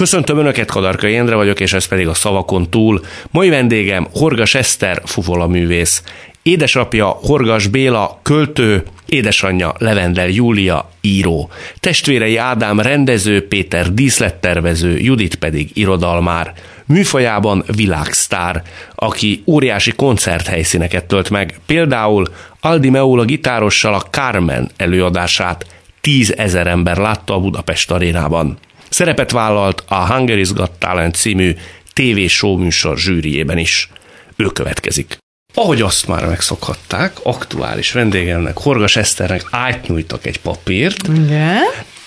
[0.00, 3.00] Köszöntöm Önöket, Kadarka Jendre vagyok, és ez pedig a szavakon túl.
[3.30, 6.02] Mai vendégem Horgas Eszter, fuvola művész.
[6.42, 11.50] Édesapja Horgas Béla, költő, édesanyja Levendel Júlia, író.
[11.80, 16.52] Testvérei Ádám rendező, Péter díszlettervező, Judit pedig irodalmár.
[16.86, 18.62] Műfajában világsztár,
[18.94, 22.26] aki óriási koncerthelyszíneket tölt meg, például
[22.60, 25.66] Aldi Meola gitárossal a Carmen előadását
[26.00, 28.58] tízezer ember látta a Budapest arénában.
[28.90, 31.54] Szerepet vállalt a Hungary's Got Talent című
[31.92, 33.88] TV show műsor zsűriében is.
[34.36, 35.16] Ő következik.
[35.54, 41.08] Ahogy azt már megszokhatták, aktuális vendégemnek, Horgas Eszternek átnyújtak egy papírt.
[41.08, 41.62] Igen.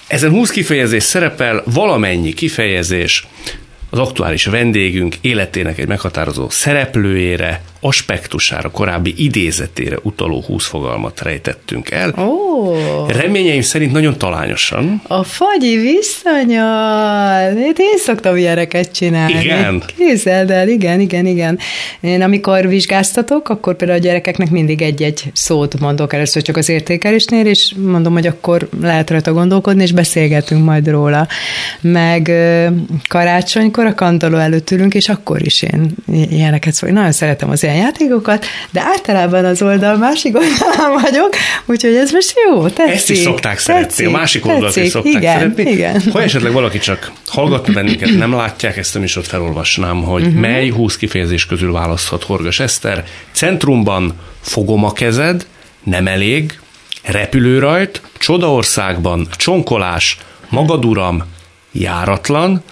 [0.08, 3.28] Ezen 20 kifejezés szerepel, valamennyi kifejezés
[3.90, 12.14] az aktuális vendégünk életének egy meghatározó szereplőjére, aspektusára, korábbi idézetére utaló húsz fogalmat rejtettünk el.
[12.20, 12.76] Ó.
[13.08, 15.02] Reményeim szerint nagyon talányosan.
[15.08, 17.58] A fagyi viszonyal.
[17.58, 19.40] Én, én szoktam ilyeneket csinálni.
[19.42, 19.84] Igen?
[19.98, 21.60] Képzeld el, igen, igen, igen.
[22.02, 27.46] Én amikor vizsgáztatok, akkor például a gyerekeknek mindig egy-egy szót mondok először csak az értékelésnél,
[27.46, 31.28] és mondom, hogy akkor lehet rajta gondolkodni, és beszélgetünk majd róla.
[31.82, 32.32] Meg
[33.08, 35.96] karácsonykor a kantaló előtt ülünk, és akkor is én
[36.30, 36.96] ilyeneket szólok.
[36.96, 41.36] Nagyon szeretem az ilyen játékokat, de általában az oldal másik oldalán vagyok,
[41.66, 42.94] úgyhogy ez most jó, tetszik.
[42.94, 45.72] Ezt is szokták szeretni, tetszik, a másik oldalt is tetszik, szokták igen, szeretni.
[45.72, 46.02] Igen.
[46.12, 50.40] Ha esetleg valaki csak hallgatna bennünket, nem látják ezt a műsort, felolvasnám, hogy uh-huh.
[50.40, 53.04] mely 20 kifejezés közül választhat Horgas Eszter.
[53.32, 55.46] Centrumban fogom a kezed,
[55.84, 56.60] nem elég,
[57.04, 60.18] repülőrajt, csodaországban, csonkolás,
[60.50, 61.24] magaduram,
[61.72, 62.64] járatlan,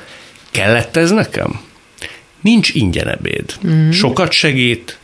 [0.52, 1.60] kellett ez nekem?
[2.42, 3.56] Nincs ingyen ebéd.
[3.68, 3.90] Mm.
[3.90, 4.98] Sokat segít,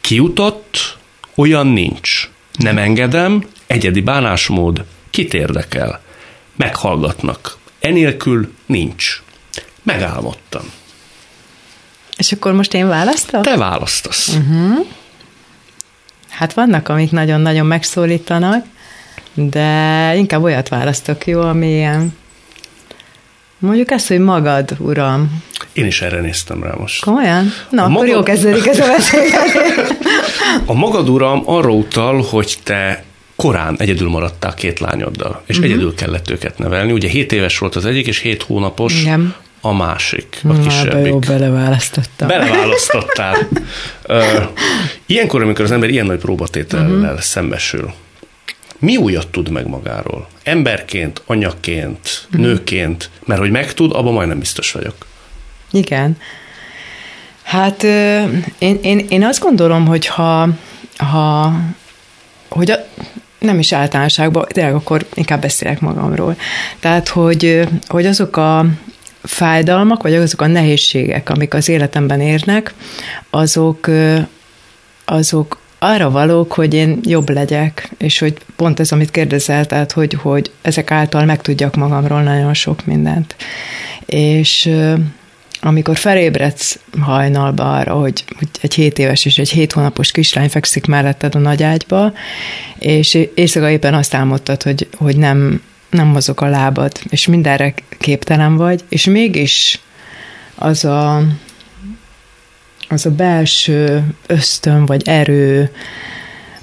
[0.00, 0.98] kiutott,
[1.34, 2.30] olyan nincs.
[2.58, 6.00] Nem engedem, egyedi bánásmód, kit érdekel.
[6.56, 7.58] Meghallgatnak.
[7.80, 9.22] Enélkül nincs.
[9.82, 10.62] Megálmodtam.
[12.16, 13.42] És akkor most én választok?
[13.42, 14.28] Te választasz.
[14.28, 14.86] Uh-huh.
[16.28, 18.64] Hát vannak, amik nagyon-nagyon megszólítanak,
[19.34, 22.18] de inkább olyat választok, jó, ami ilyen...
[23.60, 25.42] Mondjuk ezt, hogy magad, uram.
[25.72, 27.04] Én is erre néztem rá most.
[27.04, 27.52] Komolyan?
[27.70, 29.96] Na, A akkor magad- jó kezdődik ez a beszélgetés.
[30.64, 33.04] A magad uram arra utal, hogy te
[33.36, 35.72] korán egyedül maradtál két lányoddal, és uh-huh.
[35.72, 36.92] egyedül kellett őket nevelni.
[36.92, 39.34] Ugye 7 éves volt az egyik, és 7 hónapos Igen.
[39.60, 41.06] a másik, a kisebbik.
[41.06, 42.28] jó, beleválasztottam.
[42.28, 43.36] Beleválasztottál.
[45.06, 47.20] Ilyenkor, amikor az ember ilyen nagy próbatétellel uh-huh.
[47.20, 47.92] szembesül,
[48.80, 50.28] mi újat tud meg magáról?
[50.42, 52.40] Emberként, anyaként, Mhm.
[52.42, 55.06] nőként, mert hogy megtud, abban majdnem biztos vagyok.
[55.70, 56.16] Igen.
[57.42, 57.82] Hát
[58.58, 60.48] én, én, én azt gondolom, hogy ha,
[60.96, 61.52] ha
[62.48, 62.74] hogy a,
[63.38, 66.36] nem is általánosságban, tényleg akkor inkább beszélek magamról.
[66.80, 68.66] Tehát, hogy, hogy azok a
[69.22, 72.74] fájdalmak, vagy azok a nehézségek, amik az életemben érnek,
[73.30, 73.90] azok,
[75.04, 80.12] azok arra valók, hogy én jobb legyek, és hogy pont ez, amit kérdezel, tehát, hogy,
[80.12, 83.36] hogy ezek által megtudjak magamról nagyon sok mindent.
[84.06, 84.70] És
[85.60, 90.86] amikor felébredsz hajnalba arra, hogy, hogy egy 7 éves és egy 7 hónapos kislány fekszik
[90.86, 92.12] melletted a nagy ágyba,
[92.78, 98.56] és éjszaka éppen azt álmodtad, hogy, hogy nem, nem mozog a lábad, és mindenre képtelen
[98.56, 99.80] vagy, és mégis
[100.54, 101.22] az a,
[102.92, 105.70] az a belső ösztön, vagy erő,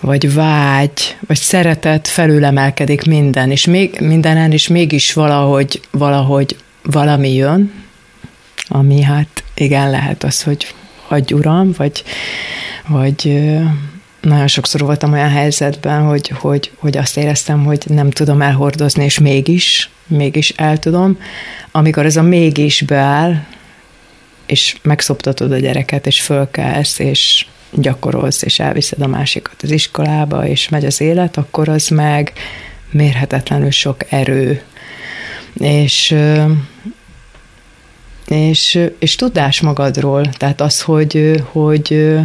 [0.02, 7.74] vagy vágy, vagy szeretet felülemelkedik minden, és még mindenen, és mégis valahogy, valahogy valami jön,
[8.68, 10.74] ami hát igen lehet az, hogy
[11.08, 12.04] hagyj uram, vagy,
[12.88, 13.50] vagy
[14.22, 19.20] nagyon sokszor voltam olyan helyzetben, hogy, hogy, hogy azt éreztem, hogy nem tudom elhordozni, és
[19.20, 21.18] mégis, mégis el tudom.
[21.72, 23.46] Amikor ez a mégis beáll,
[24.48, 30.70] és megszoptatod a gyereket, és fölkelsz, és gyakorolsz, és elviszed a másikat az iskolába, és
[30.70, 32.34] megy az élet, akkor az meg
[32.92, 34.62] mérhetetlenül sok erő.
[35.60, 36.16] És
[38.28, 42.16] és, és tudás magadról, tehát az, hogy, hogy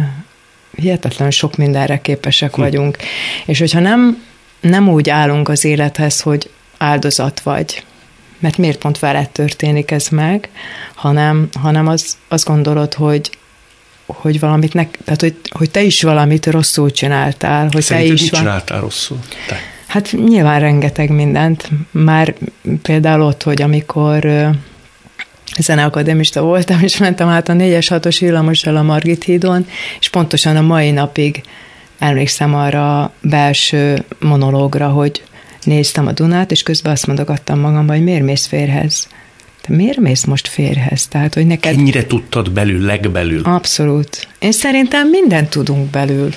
[0.75, 2.97] hihetetlenül sok mindenre képesek vagyunk.
[3.45, 4.23] És hogyha nem,
[4.61, 7.83] nem úgy állunk az élethez, hogy áldozat vagy,
[8.43, 10.49] mert miért pont veled történik ez meg,
[10.95, 13.29] hanem, hanem az, azt gondolod, hogy,
[14.05, 18.21] hogy valamit, ne, tehát hogy, hogy te is valamit rosszul csináltál, hogy Szerinted te is
[18.21, 19.19] mit van- csináltál rosszul?
[19.47, 19.57] Te.
[19.87, 21.69] Hát nyilván rengeteg mindent.
[21.91, 22.33] Már
[22.81, 24.49] például ott, hogy amikor
[25.59, 29.67] zeneakadémista voltam, és mentem át a 4-es 6-os villamossal a Margit hídon,
[29.99, 31.43] és pontosan a mai napig
[31.99, 35.23] emlékszem arra a belső monológra, hogy
[35.63, 39.07] néztem a Dunát, és közben azt mondogattam magamban, hogy miért mész férhez?
[39.67, 41.07] te miért mész most férhez?
[41.07, 41.77] Tehát, hogy neked...
[41.77, 43.41] Ennyire tudtad belül, legbelül?
[43.43, 44.27] Abszolút.
[44.39, 46.33] Én szerintem mindent tudunk belül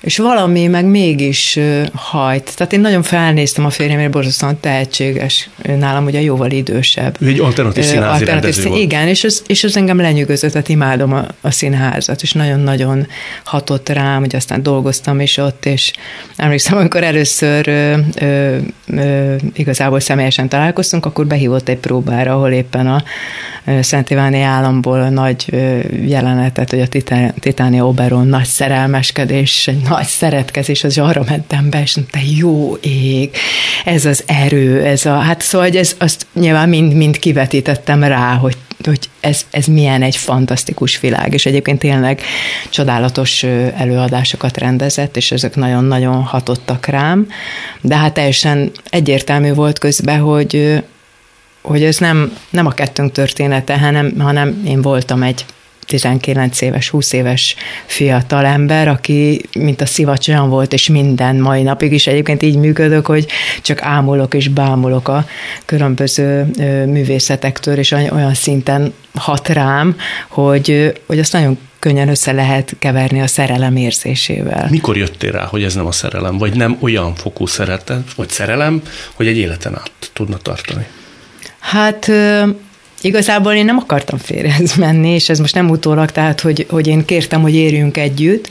[0.00, 1.58] és valami meg mégis
[1.92, 2.56] hajt.
[2.56, 5.48] Tehát én nagyon felnéztem a férjemre, borzasztóan tehetséges,
[5.78, 7.16] nálam ugye jóval idősebb.
[7.26, 8.82] Egy alternatív színházi alternatív szín, volt.
[8.82, 13.06] Igen, és az, és az engem lenyűgözött, tehát imádom a, a színházat, és nagyon-nagyon
[13.44, 15.92] hatott rám, hogy aztán dolgoztam is ott, és
[16.36, 18.56] emlékszem, amikor először ö, ö,
[18.86, 23.02] ö, igazából személyesen találkoztunk, akkor behívott egy próbára, ahol éppen a
[23.80, 25.54] Szent Iváni államból a nagy
[26.06, 26.86] jelenetet, hogy a
[27.38, 33.30] Titánia Oberon nagy szerelmeskedés, egy nagy szeretkezés, az arra mentem be, és te jó ég,
[33.84, 38.34] ez az erő, ez a, hát szóval hogy ez, azt nyilván mind, mind kivetítettem rá,
[38.34, 42.20] hogy hogy ez, ez milyen egy fantasztikus világ, és egyébként tényleg
[42.70, 43.42] csodálatos
[43.76, 47.28] előadásokat rendezett, és ezek nagyon-nagyon hatottak rám,
[47.80, 50.82] de hát teljesen egyértelmű volt közben, hogy,
[51.62, 55.44] hogy ez nem, nem a kettőnk története, hanem, hanem én voltam egy
[55.90, 57.56] 19 éves, 20 éves
[57.86, 62.56] fiatal ember, aki mint a szivacs olyan volt, és minden mai napig is egyébként így
[62.56, 63.26] működök, hogy
[63.62, 65.26] csak ámulok és bámulok a
[65.64, 66.50] különböző
[66.86, 69.96] művészetektől, és olyan szinten hat rám,
[70.28, 74.66] hogy, hogy azt nagyon könnyen össze lehet keverni a szerelem érzésével.
[74.70, 78.82] Mikor jöttél rá, hogy ez nem a szerelem, vagy nem olyan fokú szeretet, vagy szerelem,
[79.14, 80.86] hogy egy életen át tudna tartani?
[81.58, 82.10] Hát
[83.02, 87.04] Igazából én nem akartam férjhez menni, és ez most nem utólag, tehát hogy, hogy én
[87.04, 88.48] kértem, hogy érjünk együtt,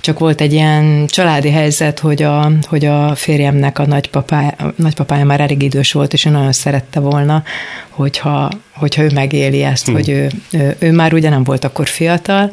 [0.00, 5.24] csak volt egy ilyen családi helyzet, hogy a, hogy a férjemnek a nagypapája, a nagypapája
[5.24, 7.42] már elég idős volt, és ő nagyon szerette volna,
[7.88, 9.94] hogyha, hogyha ő megéli ezt, hmm.
[9.94, 12.50] hogy ő, ő, ő már ugye nem volt akkor fiatal,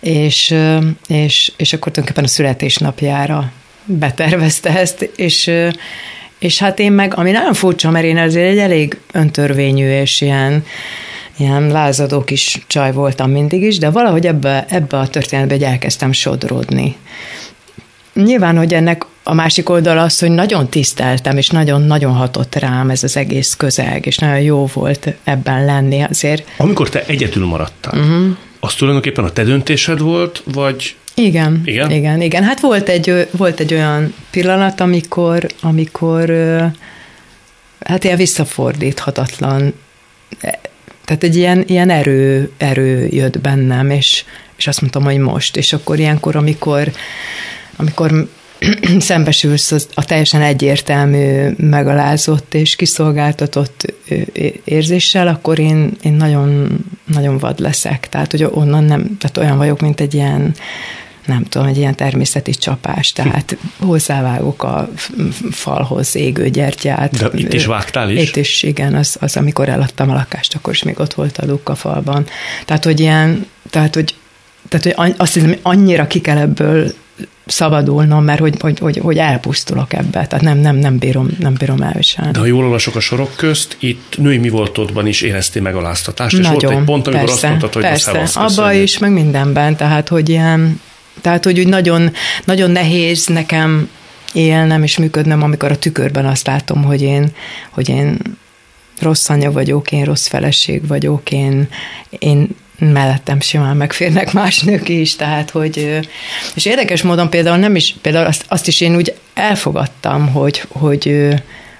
[0.00, 0.54] és,
[1.06, 3.52] és, és akkor tulajdonképpen a születésnapjára
[3.84, 5.50] betervezte ezt, és
[6.38, 10.64] és hát én meg, ami nagyon furcsa, mert én azért egy elég öntörvényű és ilyen,
[11.36, 16.96] ilyen lázadó kis csaj voltam mindig is, de valahogy ebbe, ebbe a történetbe elkezdtem sodródni.
[18.14, 23.02] Nyilván, hogy ennek a másik oldal az, hogy nagyon tiszteltem, és nagyon-nagyon hatott rám ez
[23.02, 26.48] az egész közeg, és nagyon jó volt ebben lenni azért.
[26.56, 28.36] Amikor te egyedül maradtál, uh-huh.
[28.60, 32.42] az tulajdonképpen a te döntésed volt, vagy igen, igen, igen, igen.
[32.42, 36.30] Hát volt egy, volt egy olyan pillanat, amikor, amikor
[37.80, 39.74] hát ilyen visszafordíthatatlan,
[40.40, 40.58] e,
[41.04, 44.24] tehát egy ilyen, ilyen erő, erő jött bennem, és,
[44.56, 45.56] és azt mondtam, hogy most.
[45.56, 46.92] És akkor ilyenkor, amikor,
[47.76, 48.28] amikor
[48.98, 53.94] szembesülsz a teljesen egyértelmű, megalázott és kiszolgáltatott
[54.64, 58.08] érzéssel, akkor én, én nagyon, nagyon vad leszek.
[58.08, 60.54] Tehát, hogy onnan nem, tehát olyan vagyok, mint egy ilyen
[61.28, 64.90] nem tudom, egy ilyen természeti csapás, tehát hozzávágok a
[65.50, 67.16] falhoz égő gyertyát.
[67.16, 68.28] De itt is vágtál is?
[68.28, 71.46] Itt is, igen, az, az amikor eladtam a lakást, akkor is még ott volt a
[71.46, 72.26] luk a falban.
[72.64, 74.14] Tehát, hogy ilyen, tehát, hogy,
[74.68, 76.92] tehát, hogy azt hiszem, annyira ki kell ebből
[77.46, 81.82] szabadulnom, mert hogy, hogy, hogy, hogy elpusztulok ebbe, tehát nem, nem, nem, bírom, nem bírom
[81.82, 82.32] elviselni.
[82.32, 86.54] De ha jól olvasok a sorok közt, itt női mi voltodban is éreztél megaláztatást, Nagyon,
[86.54, 90.08] és volt egy pont, amikor persze, azt mondtad, hogy persze, abba is, meg mindenben, tehát
[90.08, 90.80] hogy ilyen,
[91.20, 92.12] tehát, hogy úgy nagyon,
[92.44, 93.88] nagyon nehéz nekem
[94.32, 97.28] élnem és működnem, amikor a tükörben azt látom, hogy én,
[97.70, 98.18] hogy én
[99.00, 101.68] rossz anya vagyok, én rossz feleség vagyok, én,
[102.18, 102.48] én
[102.78, 105.98] mellettem simán megférnek más nők is, tehát hogy,
[106.54, 111.28] és érdekes módon például nem is, például azt, azt is én úgy elfogadtam, hogy, hogy,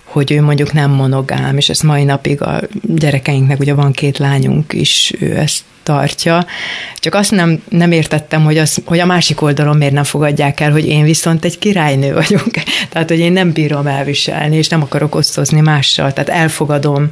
[0.04, 4.73] hogy ő mondjuk nem monogám, és ezt mai napig a gyerekeinknek, ugye van két lányunk
[4.73, 6.47] is, ő ezt tartja.
[6.95, 10.71] Csak azt nem, nem értettem, hogy, az, hogy a másik oldalon miért nem fogadják el,
[10.71, 12.50] hogy én viszont egy királynő vagyok.
[12.90, 16.12] Tehát, hogy én nem bírom elviselni, és nem akarok osztozni mással.
[16.12, 17.11] Tehát elfogadom,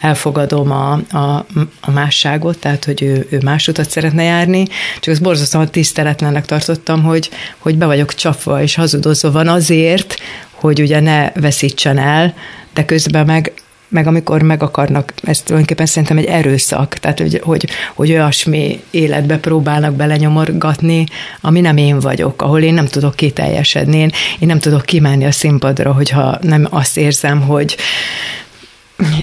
[0.00, 1.46] elfogadom a, a,
[1.80, 4.66] a másságot, tehát, hogy ő, ő más utat szeretne járni,
[5.00, 10.16] csak az borzasztóan tiszteletlennek tartottam, hogy, hogy be vagyok csapva és hazudozva van azért,
[10.50, 12.34] hogy ugye ne veszítsen el,
[12.74, 13.52] de közben meg
[13.88, 19.38] meg amikor meg akarnak, ez tulajdonképpen szerintem egy erőszak, tehát hogy, hogy, hogy olyasmi életbe
[19.38, 21.04] próbálnak belenyomorgatni,
[21.40, 25.32] ami nem én vagyok, ahol én nem tudok kiteljesedni, én, én nem tudok kimenni a
[25.32, 27.76] színpadra, hogyha nem azt érzem, hogy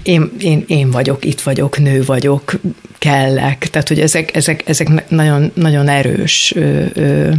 [0.04, 2.60] én, én, én vagyok, itt vagyok, nő vagyok,
[2.98, 3.68] kellek.
[3.70, 7.32] Tehát, hogy ezek, ezek, ezek nagyon, nagyon erős ö, ö,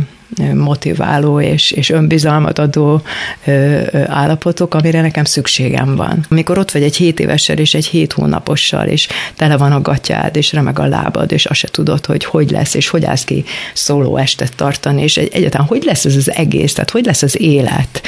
[0.55, 3.03] motiváló és, és önbizalmat adó
[4.07, 6.26] állapotok, amire nekem szükségem van.
[6.29, 10.37] Amikor ott vagy egy 7 évessel és egy 7 hónapossal, és tele van a gatyád,
[10.37, 13.45] és remeg a lábad, és azt se tudod, hogy hogy lesz, és hogy állsz ki
[13.73, 17.41] szóló estet tartani, és egy, egyáltalán hogy lesz ez az egész, tehát hogy lesz az
[17.41, 18.03] élet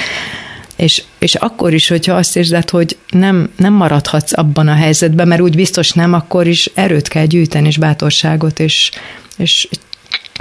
[0.77, 5.41] És, és akkor is, hogyha azt érzed, hogy nem, nem maradhatsz abban a helyzetben, mert
[5.41, 8.91] úgy biztos nem, akkor is erőt kell gyűjteni, és bátorságot, és,
[9.37, 9.69] és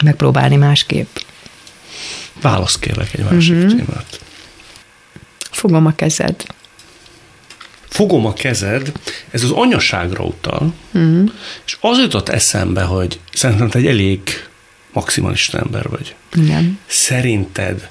[0.04, 1.08] megpróbálni másképp.
[2.42, 3.70] Válasz kérlek egy másik uh-huh.
[3.70, 4.20] témát.
[5.52, 6.46] Fogom a kezed.
[7.88, 8.92] Fogom a kezed,
[9.32, 11.32] ez az anyaságra utal, uh-huh.
[11.66, 14.22] és az jutott eszembe, hogy szerintem te egy elég
[14.94, 16.16] maximalista ember vagy.
[16.34, 16.80] Igen.
[16.86, 17.90] Szerinted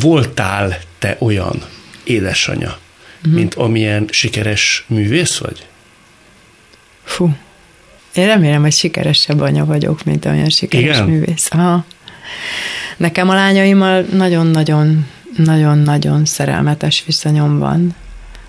[0.00, 1.62] voltál te olyan
[2.04, 2.78] édesanyja,
[3.18, 3.34] uh-huh.
[3.34, 5.66] mint amilyen sikeres művész vagy?
[7.04, 7.36] Fú.
[8.14, 11.08] Én remélem, hogy sikeresebb anya vagyok, mint olyan sikeres Igen?
[11.08, 11.48] művész.
[11.50, 11.84] Aha.
[12.96, 15.06] Nekem a lányaimmal nagyon-nagyon
[15.36, 17.94] nagyon-nagyon szerelmetes viszonyom van.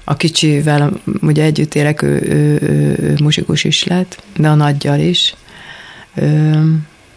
[0.04, 0.92] A kicsivel
[1.22, 5.36] ugye együtt élek, ő, ő, ő, ő muzsikus is lett, de a nagyjal is.
[6.16, 6.60] Ö,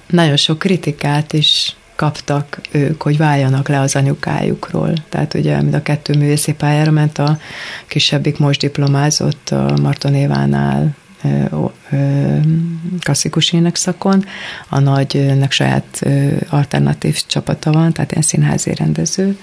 [0.07, 4.93] nagyon sok kritikát is kaptak ők, hogy váljanak le az anyukájukról.
[5.09, 7.39] Tehát ugye, mint a kettő művészi pályára ment, a
[7.87, 10.97] kisebbik most diplomázott a Marton Évánál
[13.01, 14.25] klasszikus énekszakon,
[14.69, 16.07] a nagynak saját
[16.49, 19.39] alternatív csapata van, tehát ilyen színházi rendező,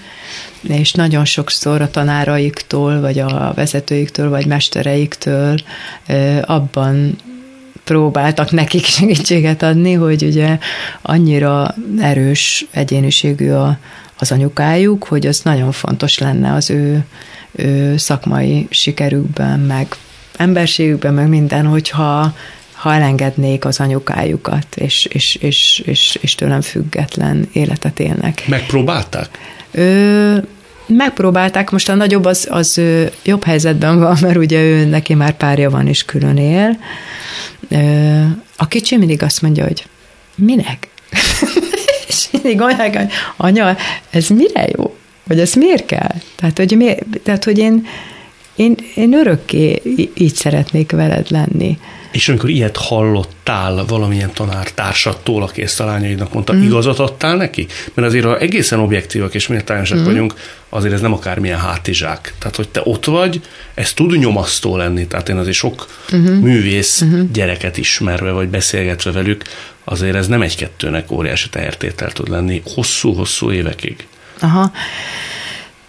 [0.60, 5.58] és nagyon sokszor a tanáraiktól, vagy a vezetőiktől, vagy mestereiktől
[6.42, 7.16] abban
[7.84, 10.58] próbáltak nekik segítséget adni, hogy ugye
[11.02, 13.78] annyira erős egyéniségű a,
[14.18, 17.04] az anyukájuk, hogy az nagyon fontos lenne az ő,
[17.52, 19.96] ő szakmai sikerükben, meg
[20.38, 22.34] emberségükben, meg minden, hogyha
[22.72, 28.42] ha elengednék az anyukájukat, és, és, és, és, és tőlem független életet élnek.
[28.46, 29.28] Megpróbálták?
[29.70, 30.36] Ö,
[30.86, 32.80] megpróbálták, most a nagyobb az, az
[33.24, 36.78] jobb helyzetben van, mert ugye ő neki már párja van és külön él.
[38.56, 39.86] A kicsi mindig azt mondja, hogy
[40.34, 40.88] minek?
[42.08, 43.76] és mindig mondják, hogy anya,
[44.10, 44.96] ez mire jó?
[45.24, 46.14] Vagy ez miért kell?
[46.36, 47.86] Tehát, hogy, miért, tehát, hogy én,
[48.58, 49.82] én, én örökké
[50.14, 51.78] így szeretnék veled lenni.
[52.12, 56.62] És amikor ilyet hallottál valamilyen tanártársattól, aki ezt a lányaidnak mondta, mm.
[56.62, 57.66] igazat adtál neki?
[57.94, 60.04] Mert azért, ha egészen objektívak és méltányosak mm.
[60.04, 60.34] vagyunk,
[60.68, 62.34] azért ez nem akármilyen hátizsák.
[62.38, 63.40] Tehát, hogy te ott vagy,
[63.74, 65.06] ez tud nyomasztó lenni.
[65.06, 66.34] Tehát én azért sok mm-hmm.
[66.34, 67.24] művész mm-hmm.
[67.32, 69.42] gyereket ismerve, vagy beszélgetve velük,
[69.84, 74.06] azért ez nem egy-kettőnek óriási tehertétel tud lenni hosszú-hosszú évekig.
[74.40, 74.72] Aha.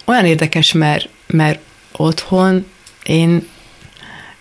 [0.04, 1.60] Olyan érdekes, mert, mert
[2.00, 2.66] otthon
[3.04, 3.46] én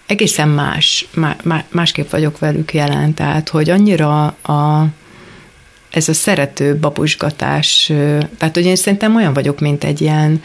[0.06, 4.88] egészen más, má, másképp vagyok velük jelen, tehát hogy annyira a,
[5.90, 7.92] ez a szerető babusgatás,
[8.38, 10.42] tehát hogy én szerintem olyan vagyok, mint egy ilyen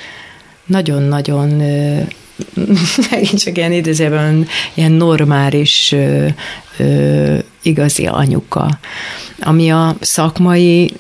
[0.67, 1.49] nagyon-nagyon
[3.11, 5.95] megint csak ilyen idézőben ilyen normális
[7.63, 8.79] igazi anyuka,
[9.41, 10.93] ami a szakmai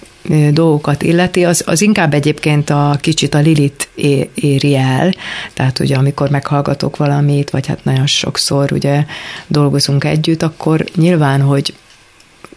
[0.50, 3.88] dolgokat illeti, az, az inkább egyébként a kicsit a Lilit
[4.35, 5.14] éri el,
[5.52, 9.04] tehát ugye amikor meghallgatok valamit, vagy hát nagyon sokszor ugye
[9.47, 11.75] dolgozunk együtt, akkor nyilván, hogy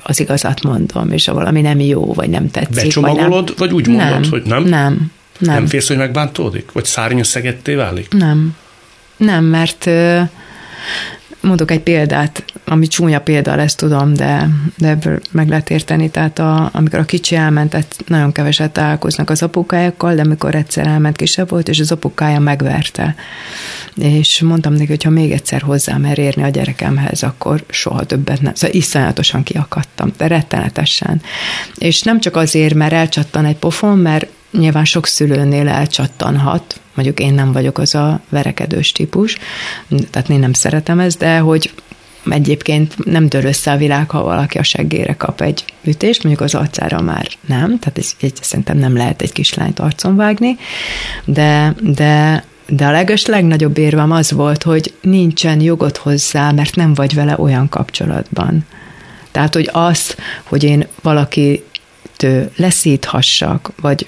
[0.03, 2.83] az igazat mondom, és ha valami nem jó, vagy nem tetszik.
[2.83, 4.63] Becsomagolod, vagy, nem, vagy úgy mondod, nem, hogy nem?
[4.63, 5.53] Nem, nem.
[5.53, 6.71] Nem félsz, hogy megbántódik?
[6.71, 8.07] Vagy szárnyaszegetté válik?
[8.13, 8.55] Nem.
[9.17, 9.89] Nem, mert
[11.47, 16.09] Mondok egy példát, ami csúnya példa lesz, tudom, de, de ebből meg lehet érteni.
[16.09, 20.87] Tehát a, amikor a kicsi elment, tehát nagyon keveset találkoznak az apukájukkal, de amikor egyszer
[20.87, 23.15] elment, kisebb volt, és az apukája megverte.
[23.95, 28.41] És mondtam neki, hogy ha még egyszer hozzá mer érni a gyerekemhez, akkor soha többet
[28.41, 28.53] nem.
[28.55, 31.21] Szóval iszonyatosan kiakadtam, de rettenetesen.
[31.77, 37.33] És nem csak azért, mert elcsattan egy pofon, mert nyilván sok szülőnél elcsattanhat, mondjuk én
[37.33, 39.37] nem vagyok az a verekedős típus,
[40.11, 41.71] tehát én nem szeretem ezt, de hogy
[42.29, 46.55] egyébként nem dől össze a világ, ha valaki a seggére kap egy ütést, mondjuk az
[46.55, 50.57] arcára már nem, tehát ez, egy, szerintem nem lehet egy kislányt arcon vágni,
[51.25, 56.93] de, de de a leges legnagyobb érvem az volt, hogy nincsen jogod hozzá, mert nem
[56.93, 58.65] vagy vele olyan kapcsolatban.
[59.31, 61.63] Tehát, hogy azt, hogy én valaki
[62.55, 64.05] leszíthassak, vagy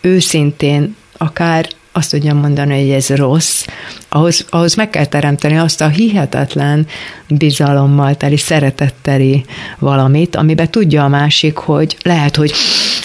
[0.00, 3.64] őszintén akár azt tudjam mondani, hogy ez rossz,
[4.08, 6.86] ahhoz, ahhoz meg kell teremteni azt a hihetetlen
[7.28, 9.44] bizalommal teli, szeretetteli
[9.78, 12.52] valamit, amiben tudja a másik, hogy lehet, hogy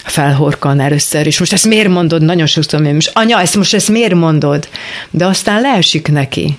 [0.03, 2.21] felhorkan először, és most ezt miért mondod?
[2.21, 4.67] Nagyon sokszor, hogy most anya, ezt most ezt miért mondod?
[5.09, 6.57] De aztán leesik neki.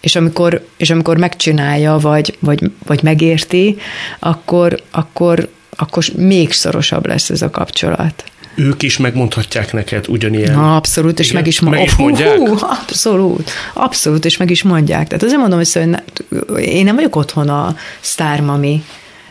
[0.00, 3.76] És amikor, és amikor megcsinálja, vagy, vagy, vagy megérti,
[4.18, 8.24] akkor, akkor, akkor még szorosabb lesz ez a kapcsolat
[8.58, 10.54] ők is megmondhatják neked ugyanilyen.
[10.54, 12.36] Na, abszolút, és Igen, meg is, meg is mondják.
[12.36, 15.06] Hú, abszolút, abszolút, és meg is mondják.
[15.06, 18.82] Tehát azért mondom, hogy én nem vagyok otthon a sztármami,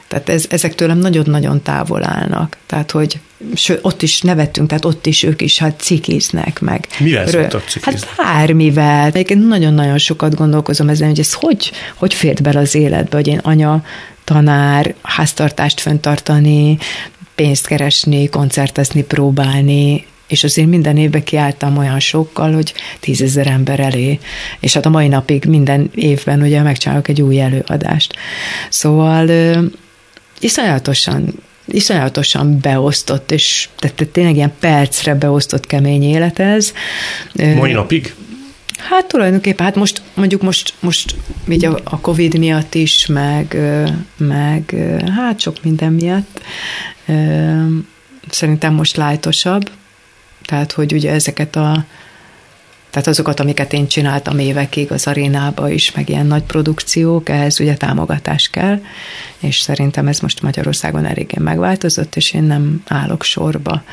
[0.08, 2.58] tehát ez, ezek tőlem nagyon-nagyon távol állnak.
[2.66, 3.20] Tehát, hogy
[3.56, 6.88] sőt, ott is nevettünk, tehát ott is ők is hát cikiznek meg.
[7.00, 8.00] Mivel szoktak cikizni?
[8.00, 9.06] Hát bármivel.
[9.06, 13.40] Egyébként nagyon-nagyon sokat gondolkozom ezen, hogy ez hogy, hogy fért bele az életbe, hogy én
[13.44, 13.84] anya,
[14.28, 16.78] tanár, háztartást föntartani,
[17.36, 24.20] pénzt keresni, koncertezni, próbálni, és azért minden évben kiálltam olyan sokkal, hogy tízezer ember elé,
[24.60, 28.16] és hát a mai napig minden évben ugye megcsinálok egy új előadást.
[28.70, 29.30] Szóval
[30.40, 31.34] iszonyatosan
[31.66, 36.74] iszonyatosan beosztott, és tehát tényleg ilyen percre beosztott kemény élet ez.
[37.34, 38.14] Mai napig?
[38.90, 41.16] Hát tulajdonképpen, hát most mondjuk most, most
[41.50, 43.58] így a, a Covid miatt is, meg,
[44.18, 44.76] meg
[45.16, 46.42] hát sok minden miatt
[48.30, 49.72] szerintem most lájtosabb,
[50.46, 51.86] tehát hogy ugye ezeket a
[52.90, 57.76] tehát azokat, amiket én csináltam évekig az arénába is, meg ilyen nagy produkciók, ehhez ugye
[57.76, 58.82] támogatás kell,
[59.40, 63.84] és szerintem ez most Magyarországon eléggé megváltozott, és én nem állok sorba,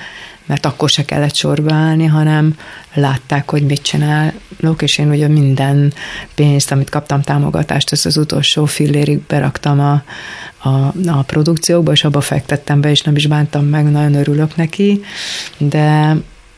[0.47, 2.57] mert akkor se kellett sorba állni, hanem
[2.95, 5.93] látták, hogy mit csinálok, és én ugye minden
[6.35, 10.03] pénzt, amit kaptam támogatást, az az utolsó fillérig beraktam a,
[10.69, 15.01] a, a produkciókba, és abba fektettem be, és nem is bántam meg, nagyon örülök neki,
[15.59, 16.17] de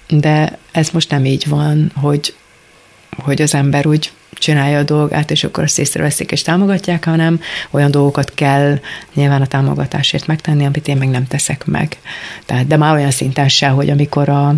[0.09, 2.35] de ez most nem így van, hogy,
[3.17, 7.41] hogy az ember úgy csinálja a dolgát, és akkor azt észreveszik és támogatják, hanem
[7.71, 8.79] olyan dolgokat kell
[9.15, 11.97] nyilván a támogatásért megtenni, amit én meg nem teszek meg.
[12.47, 14.55] Tehát, de már olyan szinten se, hogy amikor a,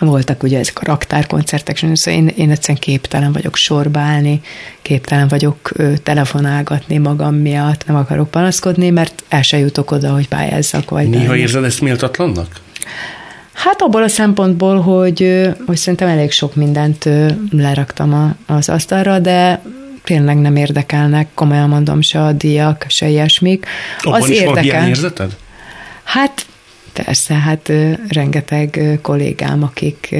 [0.00, 4.40] voltak ugye ezek a raktárkoncertek, szóval én, én egyszerűen képtelen vagyok sorba állni,
[4.82, 10.28] képtelen vagyok ö, telefonálgatni magam miatt, nem akarok panaszkodni, mert el se jutok oda, hogy
[10.28, 10.90] pályázzak.
[10.90, 12.60] Vagy Néha érzed ezt méltatlannak?
[13.62, 17.08] Hát abból a szempontból, hogy, hogy szerintem elég sok mindent
[17.50, 19.62] leraktam az asztalra, de
[20.04, 23.66] tényleg nem érdekelnek, komolyan mondom, se a díjak, se ilyesmik.
[24.02, 24.80] Abban az is érdekel.
[24.80, 25.36] van érzeted?
[26.02, 26.46] Hát
[26.92, 27.72] persze, hát
[28.08, 30.14] rengeteg kollégám, akik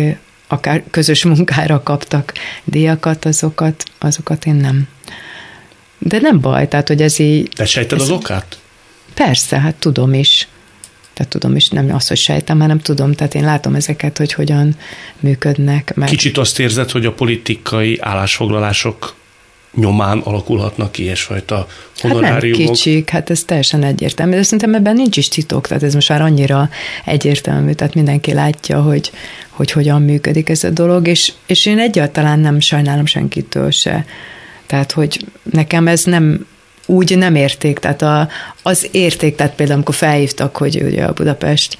[0.49, 2.33] akár közös munkára kaptak
[2.65, 4.89] díjakat, azokat, azokat én nem.
[5.99, 7.49] De nem baj, tehát hogy ez így...
[7.57, 8.59] Te sejted az okát?
[9.15, 10.49] Persze, hát tudom is
[11.21, 14.77] tehát tudom is, nem az, hogy sejtem, hanem tudom, tehát én látom ezeket, hogy hogyan
[15.21, 15.95] működnek.
[15.95, 16.09] Meg.
[16.09, 19.15] Kicsit azt érzed, hogy a politikai állásfoglalások
[19.75, 21.67] nyomán alakulhatnak ki ilyesfajta
[22.01, 22.59] honoráriumok?
[22.59, 25.95] Hát nem kicsik, hát ez teljesen egyértelmű, de szerintem ebben nincs is titok, tehát ez
[25.95, 26.69] most már annyira
[27.05, 29.11] egyértelmű, tehát mindenki látja, hogy,
[29.49, 34.05] hogy hogyan működik ez a dolog, és, és én egyáltalán nem sajnálom senkitől se.
[34.67, 36.47] Tehát, hogy nekem ez nem
[36.87, 38.29] úgy nem érték, tehát a,
[38.63, 41.79] az érték, tehát például amikor felhívtak, hogy ugye a Budapest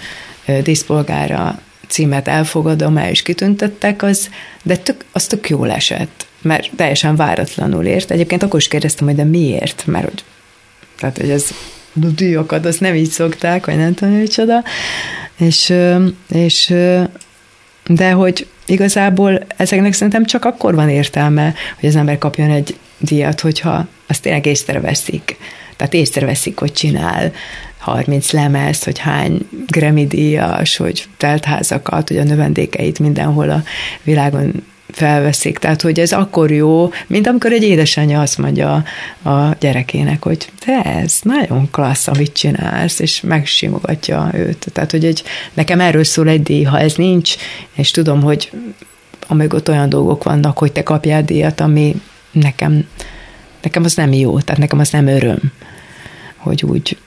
[0.63, 1.59] díszpolgára
[1.89, 4.31] címet elfogadom, el is kitüntettek, az,
[4.63, 8.11] de tök, az tök jól esett, mert teljesen váratlanul ért.
[8.11, 10.23] Egyébként akkor is kérdeztem, hogy de miért, mert hogy,
[10.99, 11.51] tehát, hogy ez
[11.93, 14.65] díjakat, azt nem így szokták, vagy nem tudom, micsoda,
[15.39, 15.73] és,
[16.33, 16.75] és
[17.87, 23.41] de hogy igazából ezeknek szerintem csak akkor van értelme, hogy az ember kapjon egy díjat,
[23.41, 25.37] hogyha azt tényleg észreveszik.
[25.77, 27.33] Tehát észreveszik, hogy csinál
[27.79, 33.63] 30 lemez, hogy hány Grammy díjas, hogy teltházakat, hogy a növendékeit mindenhol a
[34.03, 35.59] világon felveszik.
[35.59, 38.85] Tehát, hogy ez akkor jó, mint amikor egy édesanyja azt mondja
[39.23, 44.67] a gyerekének, hogy te ez nagyon klassz, amit csinálsz, és megsimogatja őt.
[44.73, 45.23] Tehát, hogy egy,
[45.55, 47.35] nekem erről szól egy díj, ha ez nincs,
[47.75, 48.51] és tudom, hogy
[49.27, 52.01] amögött olyan dolgok vannak, hogy te kapjál díjat, ami
[52.33, 52.89] nekem,
[53.63, 55.53] nekem az nem jó, tehát nekem az nem öröm,
[56.37, 56.99] hogy úgy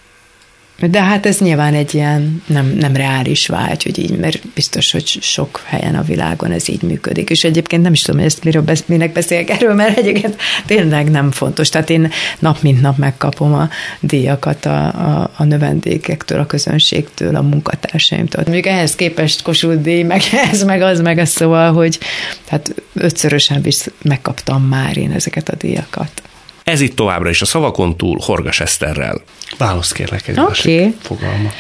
[0.79, 5.07] de hát ez nyilván egy ilyen nem, nem reális vágy, hogy így, mert biztos, hogy
[5.21, 7.29] sok helyen a világon ez így működik.
[7.29, 11.09] És egyébként nem is tudom, hogy ezt miről besz, minek beszélek erről, mert egyébként tényleg
[11.09, 11.69] nem fontos.
[11.69, 17.41] Tehát én nap mint nap megkapom a díjakat a, a, a növendékektől, a közönségtől, a
[17.41, 18.43] munkatársaimtól.
[18.47, 21.99] Még ehhez képest Kossuth díj, meg ez, meg az, meg az, szóval, hogy
[22.47, 26.21] hát ötszörösen visz, megkaptam már én ezeket a díjakat.
[26.63, 29.21] Ez itt továbbra is a szavakon túl Horgas Eszterrel.
[29.57, 30.95] Válasz kérlek egy okay.
[31.01, 31.51] fogalma.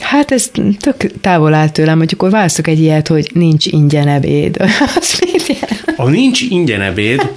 [0.00, 4.56] Hát ez tök távol áll tőlem, hogy akkor választok egy ilyet, hogy nincs ingyen ebéd.
[4.96, 5.22] Az
[5.96, 7.32] A nincs ingyen ebéd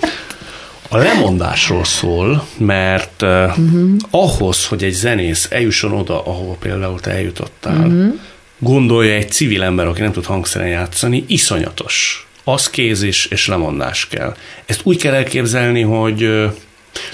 [0.90, 3.90] a lemondásról szól, mert uh-huh.
[4.10, 8.14] ahhoz, hogy egy zenész eljusson oda, ahova például te eljutottál, uh-huh.
[8.60, 14.36] gondolja egy civil ember, aki nem tud hangszeren játszani, iszonyatos az és lemondás kell.
[14.66, 16.50] Ezt úgy kell elképzelni, hogy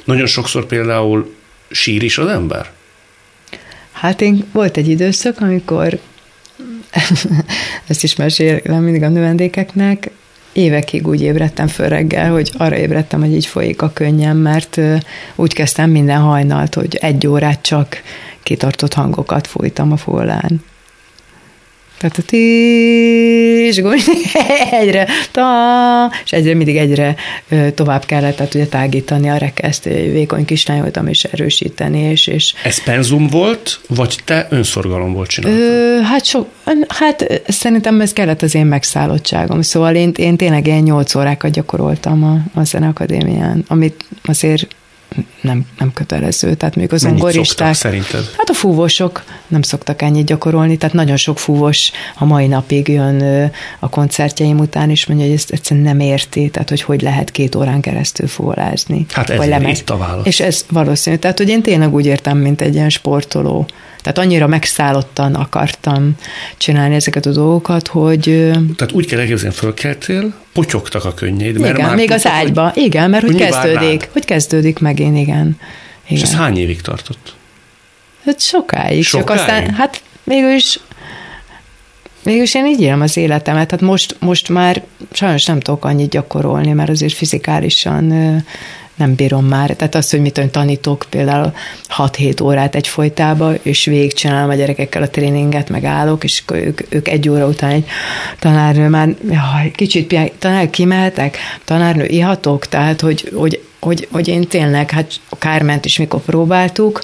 [0.03, 1.35] nagyon sokszor például
[1.69, 2.71] sír is az ember?
[3.91, 5.99] Hát én volt egy időszak, amikor
[7.87, 10.09] ezt is mesélem mindig a növendékeknek,
[10.51, 14.79] évekig úgy ébredtem föl reggel, hogy arra ébredtem, hogy így folyik a könnyem, mert
[15.35, 18.01] úgy kezdtem minden hajnalt, hogy egy órát csak
[18.43, 20.63] kitartott hangokat fújtam a fólán.
[22.03, 22.23] Tehát a
[24.71, 25.45] egyre, ta,
[26.23, 27.15] és egyre mindig egyre
[27.75, 33.27] tovább kellett, tehát ugye tágítani a rekeszt, vékony kislányoltam és erősíteni, és, és Ez penzum
[33.27, 35.61] volt, vagy te önszorgalomból csináltad?
[35.61, 36.45] Ö, hát, so,
[36.87, 42.23] hát szerintem ez kellett az én megszállottságom, szóval én, én tényleg ilyen nyolc órákat gyakoroltam
[42.23, 44.67] a, a Zeneakadémián, amit azért
[45.41, 46.53] nem, nem kötelező.
[46.53, 47.47] Tehát még az Mennyit ongoristák...
[47.47, 48.35] szoktak szerinted?
[48.37, 53.49] Hát a fúvosok nem szoktak ennyit gyakorolni, tehát nagyon sok fúvos a mai napig jön
[53.79, 57.55] a koncertjeim után, és mondja, hogy ezt egyszerűen nem érti, tehát hogy hogy lehet két
[57.55, 59.05] órán keresztül fúvolázni.
[59.09, 59.79] Hát ez lemez.
[59.79, 60.25] itt a válasz.
[60.25, 61.15] És ez valószínű.
[61.15, 63.65] Tehát, hogy én tényleg úgy értem, mint egy ilyen sportoló.
[64.03, 66.15] Tehát annyira megszállottan akartam
[66.57, 68.21] csinálni ezeket a dolgokat, hogy
[68.75, 72.47] Tehát úgy kell elképzelni, fölkeltél, potyogtak a könnyéd, mert igen, már még az tudtad, hogy-
[72.47, 72.71] ágyba.
[72.75, 74.01] Igen, mert hogy hogy kezdődik.
[74.01, 74.09] rád.
[74.11, 75.57] Hogy kezdődik meg én, igen.
[76.05, 76.23] És igen.
[76.23, 77.35] ez hány évig tartott?
[78.25, 79.03] Hát sokáig.
[79.03, 79.27] Sokáig?
[79.27, 80.79] Csak aztán, hát mégis,
[82.23, 83.71] mégis én így élem az életemet.
[83.71, 88.11] Hát most, most már sajnos nem tudok annyit gyakorolni, mert azért fizikálisan
[88.95, 89.69] nem bírom már.
[89.69, 91.53] Tehát az, hogy mit tanítok például
[91.97, 96.81] 6-7 órát egy folytába, és végigcsinálom a gyerekekkel a tréninget, meg állok, és akkor ők,
[96.89, 97.85] ők egy óra után egy
[98.39, 101.37] tanárnő már, jaj, kicsit pihen, tanár, kimehetek?
[101.63, 102.67] Tanárnő, ihatok?
[102.67, 107.01] Tehát, hogy, hogy, hogy, hogy én tényleg, hát Kárment is mikor próbáltuk,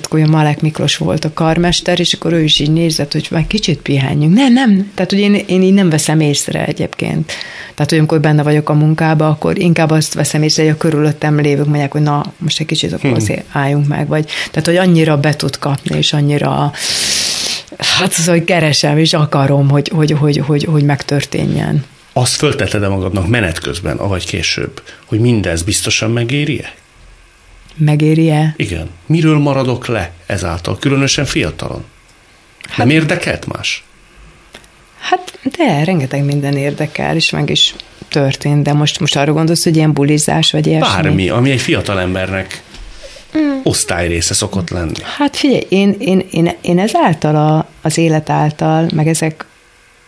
[0.00, 3.46] tehát a Malek Miklós volt a karmester, és akkor ő is így nézett, hogy már
[3.46, 4.34] kicsit pihenjünk.
[4.34, 4.90] Nem, nem.
[4.94, 7.32] Tehát, hogy én, én így nem veszem észre egyébként.
[7.74, 11.40] Tehát, hogy amikor benne vagyok a munkába, akkor inkább azt veszem észre, hogy a körülöttem
[11.40, 14.08] lévők mondják, hogy na, most egy kicsit akkor azért álljunk meg.
[14.08, 16.72] Vagy, tehát, hogy annyira be tud kapni, és annyira
[17.78, 21.84] hát az, hogy keresem, és akarom, hogy, hogy, hogy, hogy, hogy megtörténjen.
[22.12, 26.74] Azt föltetted-e magadnak menet közben, avagy később, hogy mindez biztosan megéri-e?
[27.76, 28.54] Megéri-e?
[28.56, 28.90] Igen.
[29.06, 31.84] Miről maradok le ezáltal, különösen fiatalon?
[32.68, 33.84] Hát, nem érdekelt más?
[34.98, 37.74] Hát de, rengeteg minden érdekel, és meg is
[38.08, 41.02] történt, de most, most arra gondolsz, hogy ilyen bulizás, vagy ilyesmi?
[41.02, 42.62] Bármi, ami egy fiatal embernek
[43.38, 43.58] Mm.
[43.62, 44.92] osztályrésze szokott lenni.
[45.16, 49.46] Hát figyelj, én, én, én, én ezáltal a, az élet által, meg ezek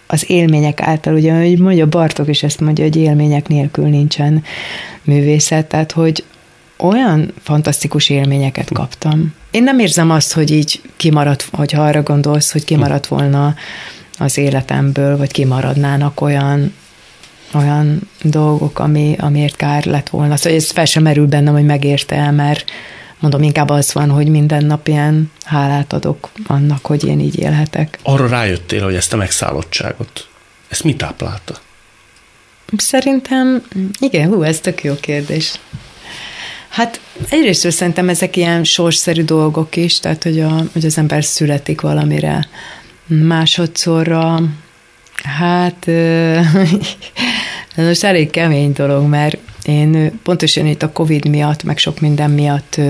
[0.06, 4.44] az élmények által, ugye, hogy mondja Bartok is ezt mondja, hogy élmények nélkül nincsen
[5.02, 6.24] művészet, tehát hogy
[6.78, 9.34] olyan fantasztikus élményeket kaptam.
[9.50, 13.54] Én nem érzem azt, hogy így kimaradt, hogyha arra gondolsz, hogy kimaradt volna
[14.18, 16.72] az életemből, vagy kimaradnának olyan
[17.54, 20.36] olyan dolgok, ami, amiért kár lett volna.
[20.36, 22.70] Szóval ez fel sem merül bennem, hogy megérte el, mert
[23.18, 27.98] mondom, inkább az van, hogy minden nap ilyen hálát adok annak, hogy én így élhetek.
[28.02, 30.28] Arra rájöttél, hogy ezt a megszállottságot,
[30.68, 31.54] ezt mi táplálta?
[32.76, 33.62] Szerintem,
[33.98, 35.60] igen, hú, ez tök jó kérdés.
[36.68, 41.80] Hát egyrészt szerintem ezek ilyen sorsszerű dolgok is, tehát hogy, a, hogy az ember születik
[41.80, 42.48] valamire.
[43.06, 44.40] Másodszorra,
[45.22, 45.88] hát
[47.76, 52.30] ez most elég kemény dolog, mert én pontosan itt a Covid miatt, meg sok minden
[52.30, 52.80] miatt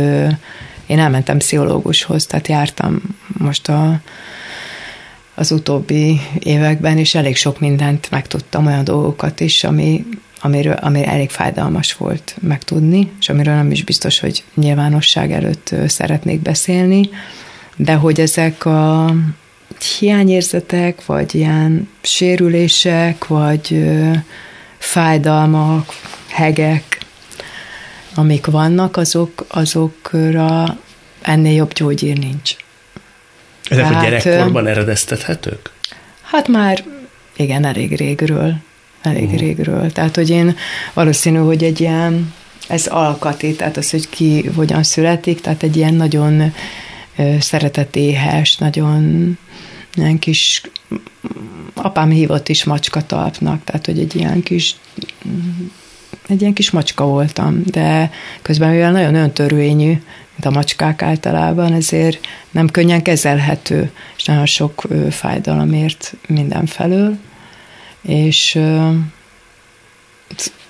[0.89, 4.01] én elmentem pszichológushoz, tehát jártam most a,
[5.35, 10.05] az utóbbi években, és elég sok mindent megtudtam, olyan dolgokat is, ami,
[10.41, 16.41] amiről, ami elég fájdalmas volt megtudni, és amiről nem is biztos, hogy nyilvánosság előtt szeretnék
[16.41, 17.09] beszélni,
[17.77, 19.15] de hogy ezek a
[19.99, 23.89] hiányérzetek, vagy ilyen sérülések, vagy
[24.79, 25.93] fájdalmak,
[26.29, 26.99] hegek,
[28.15, 30.79] amik vannak, azok, azokra
[31.21, 32.57] ennél jobb gyógyír nincs.
[33.69, 35.71] Ezek a Tehát, gyerekkorban eredeztethetők?
[36.23, 36.85] Hát már
[37.37, 38.55] igen, elég régről.
[39.03, 39.39] Elég uh-huh.
[39.39, 39.93] régről.
[39.93, 40.57] Tehát, hogy én
[40.95, 42.35] valószínű, hogy egy ilyen,
[42.69, 46.53] ez alkati, tehát az, hogy ki hogyan születik, tehát egy ilyen nagyon
[47.39, 49.33] szeretetéhes, nagyon
[49.95, 50.63] ilyen kis,
[51.75, 54.77] apám hívott is macska talpnak, tehát, hogy egy ilyen kis
[56.29, 58.11] egy ilyen kis macska voltam, de
[58.43, 64.87] közben mivel nagyon öntörvényű, mint a macskák általában, ezért nem könnyen kezelhető, és nagyon sok
[65.11, 67.19] fájdalomért mindenfelől,
[68.09, 68.91] és ö,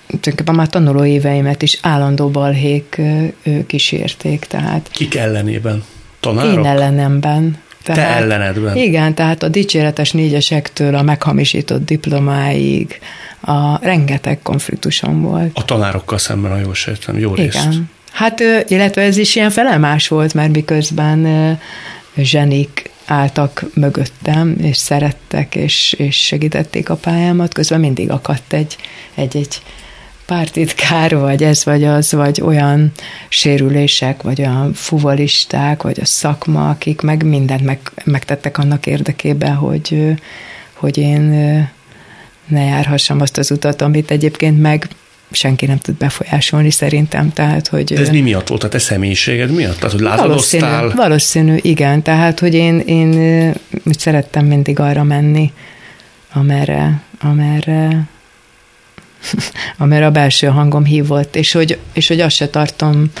[0.07, 5.83] tulajdonképpen már tanuló éveimet is állandó balhék ö, ö, kísérték, tehát Kik ellenében?
[6.19, 6.53] Tanárok?
[6.53, 7.57] én ellenemben.
[7.83, 8.75] Te ellenedben?
[8.77, 12.99] Igen, tehát a dicséretes négyesektől a meghamisított diplomáig
[13.41, 15.51] a rengeteg konfliktusom volt.
[15.53, 17.55] A tanárokkal szemben, ha jól sejtem, jó részt.
[17.55, 17.89] Igen.
[18.11, 21.27] Hát, ö, illetve ez is ilyen felemás volt, mert miközben
[22.17, 28.77] zsenik álltak mögöttem, és szerettek, és, és segítették a pályámat, közben mindig akadt egy,
[29.15, 29.61] egy, egy
[30.25, 32.91] pártitkár, vagy ez, vagy az, vagy olyan
[33.29, 40.15] sérülések, vagy olyan fuvalisták, vagy a szakma, akik meg mindent meg, megtettek annak érdekében, hogy,
[40.73, 41.21] hogy én
[42.47, 44.87] ne járhassam azt az utat, amit egyébként meg
[45.31, 47.33] senki nem tud befolyásolni szerintem.
[47.33, 48.63] Tehát, hogy, De ez mi miatt volt?
[48.63, 49.75] A te személyiséged miatt?
[49.75, 50.69] Tehát, hogy lázadoztál?
[50.69, 52.01] Valószínű, valószínű, igen.
[52.01, 53.13] Tehát, hogy én, én
[53.85, 55.53] úgy szerettem mindig arra menni,
[56.33, 58.07] amerre, amerre
[59.77, 63.11] amerre a belső hangom hívott, és hogy, és hogy azt se tartom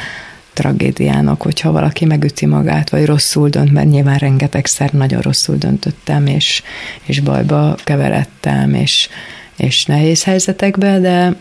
[0.53, 6.63] tragédiának, hogyha valaki megüti magát, vagy rosszul dönt, mert nyilván rengetegszer nagyon rosszul döntöttem, és,
[7.03, 9.09] és bajba keveredtem, és,
[9.57, 11.35] és nehéz helyzetekbe, de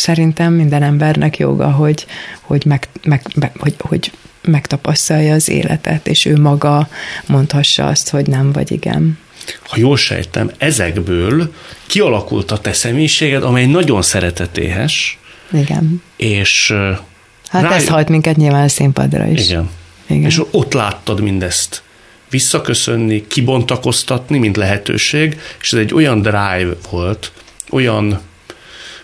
[0.00, 2.06] szerintem minden embernek joga, hogy,
[2.40, 6.88] hogy, meg, meg, meg, hogy, hogy megtapasztalja az életet, és ő maga
[7.26, 9.18] mondhassa azt, hogy nem vagy igen.
[9.68, 11.54] Ha jól sejtem, ezekből
[11.86, 15.18] kialakult a te személyiséged, amely nagyon szeretetéhes.
[15.52, 16.02] Igen.
[16.16, 16.74] És
[17.48, 17.74] Hát rá...
[17.74, 19.48] ez hajt minket nyilván a színpadra is.
[19.48, 19.70] Igen.
[20.06, 20.24] Igen.
[20.24, 21.82] És ott láttad mindezt
[22.30, 27.32] visszaköszönni, kibontakoztatni, mint lehetőség, és ez egy olyan drive volt,
[27.70, 28.20] olyan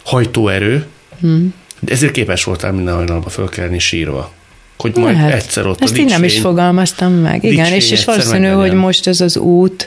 [0.06, 0.86] hajtóerő,
[1.20, 1.54] hmm.
[1.80, 4.32] de ezért képes voltál minden hajnalba fölkelni sírva.
[4.76, 7.44] Hogy majd hát, egyszer ott ezt a én nem is fogalmaztam meg.
[7.44, 9.86] Igen, és, és valószínű, hogy most ez az út,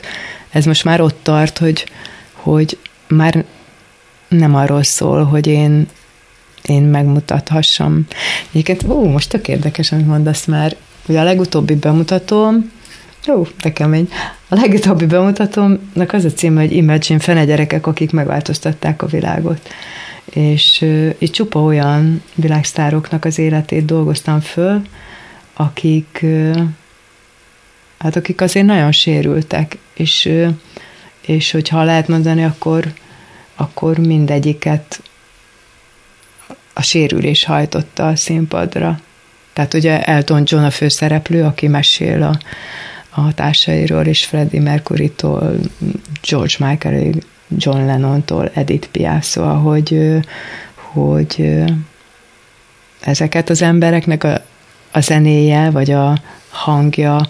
[0.50, 1.86] ez most már ott tart, hogy,
[2.32, 2.78] hogy
[3.08, 3.44] már
[4.28, 5.86] nem arról szól, hogy én
[6.62, 8.06] én megmutathassam.
[8.50, 12.70] Egyébként, ó, most tök érdekes, amit mondasz már, hogy a legutóbbi bemutatóm,
[13.26, 14.08] jó, de kemény.
[14.48, 19.60] A legutóbbi bemutatómnak az a címe, hogy Imagine fene gyerekek, akik megváltoztatták a világot.
[20.30, 20.80] És
[21.18, 24.82] itt csupa olyan világsztároknak az életét dolgoztam föl,
[25.54, 26.24] akik
[27.98, 30.32] hát akik azért nagyon sérültek, és,
[31.20, 32.92] és hogyha lehet mondani, akkor,
[33.54, 35.02] akkor mindegyiket
[36.72, 39.00] a sérülés hajtotta a színpadra.
[39.52, 42.38] Tehát ugye Elton John a főszereplő, aki mesél a,
[43.20, 45.54] a társairól, és Freddie Mercury-tól,
[46.28, 47.12] George Michael,
[47.56, 50.18] John Lennon-tól, Edith Piaf, szóval, hogy,
[50.74, 51.62] hogy
[53.00, 54.44] ezeket az embereknek a,
[54.90, 57.28] a zenéje, vagy a hangja,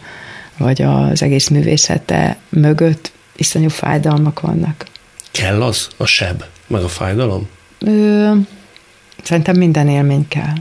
[0.57, 4.87] vagy az egész művészete mögött iszonyú fájdalmak vannak.
[5.31, 5.89] Kell az?
[5.97, 6.45] A seb?
[6.67, 7.49] Meg a fájdalom?
[7.79, 8.33] Ö,
[9.23, 10.55] Szerintem minden élmény kell.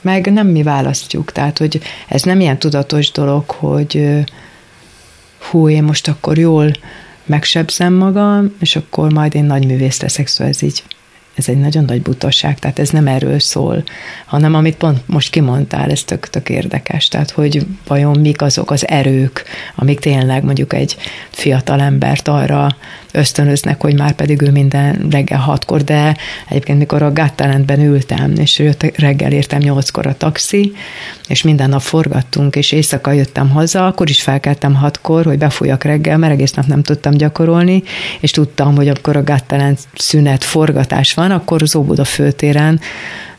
[0.00, 4.08] Meg nem mi választjuk, tehát, hogy ez nem ilyen tudatos dolog, hogy
[5.38, 6.72] hú, én most akkor jól
[7.24, 10.82] megsebzem magam, és akkor majd én nagy művész leszek, szóval ez így
[11.34, 13.82] ez egy nagyon nagy butaság, tehát ez nem erről szól,
[14.26, 18.88] hanem amit pont most kimondtál, ez tök, tök érdekes, tehát hogy vajon mik azok az
[18.88, 20.96] erők, amik tényleg mondjuk egy
[21.30, 22.76] fiatal embert arra
[23.12, 26.16] ösztönöznek, hogy már pedig ő minden reggel hatkor, de
[26.48, 30.72] egyébként mikor a Gattalentben ültem, és jött reggel értem nyolckor a taxi,
[31.28, 36.18] és minden nap forgattunk, és éjszaka jöttem haza, akkor is felkeltem hatkor, hogy befújjak reggel,
[36.18, 37.82] mert egész nap nem tudtam gyakorolni,
[38.20, 42.80] és tudtam, hogy akkor a Gattalent szünet forgatás van, akkor az Óbuda főtéren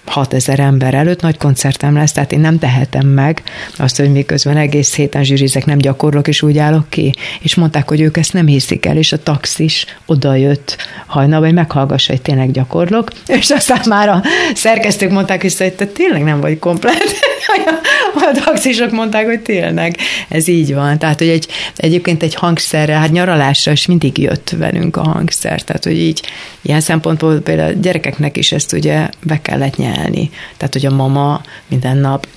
[0.06, 3.44] 6000 ember előtt nagy koncertem lesz, tehát én nem tehetem meg
[3.78, 7.14] azt, hogy miközben egész héten zsűrizek, nem gyakorlok, és úgy állok ki.
[7.40, 12.12] És mondták, hogy ők ezt nem hiszik el, és a taxis odajött hajnalban, hogy meghallgassa,
[12.12, 13.10] hogy tényleg gyakorlok,
[13.40, 14.22] és aztán már a
[14.54, 17.31] szerkesztők mondták vissza, hogy te tényleg nem vagy komplet.
[18.16, 20.98] a taxisok mondták, hogy tényleg ez így van.
[20.98, 25.62] Tehát, hogy egy, egyébként egy hangszerre, hát nyaralásra is mindig jött velünk a hangszer.
[25.62, 26.22] Tehát, hogy így
[26.62, 30.30] ilyen szempontból például gyerekeknek is ezt ugye be kellett nyelni.
[30.58, 32.28] Tehát, hogy a mama minden nap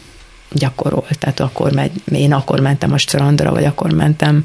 [0.52, 1.18] gyakorolt.
[1.18, 4.44] Tehát akkor megy, én akkor mentem a strandra, vagy akkor mentem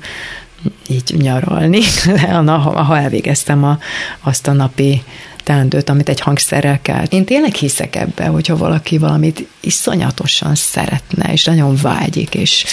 [0.87, 1.81] így nyaralni,
[2.73, 3.77] ha elvégeztem a,
[4.19, 5.03] azt a napi
[5.49, 7.03] teendőt, amit egy hangszerrel kell.
[7.03, 12.65] Én tényleg hiszek ebbe, hogyha valaki valamit iszonyatosan szeretne, és nagyon vágyik, és,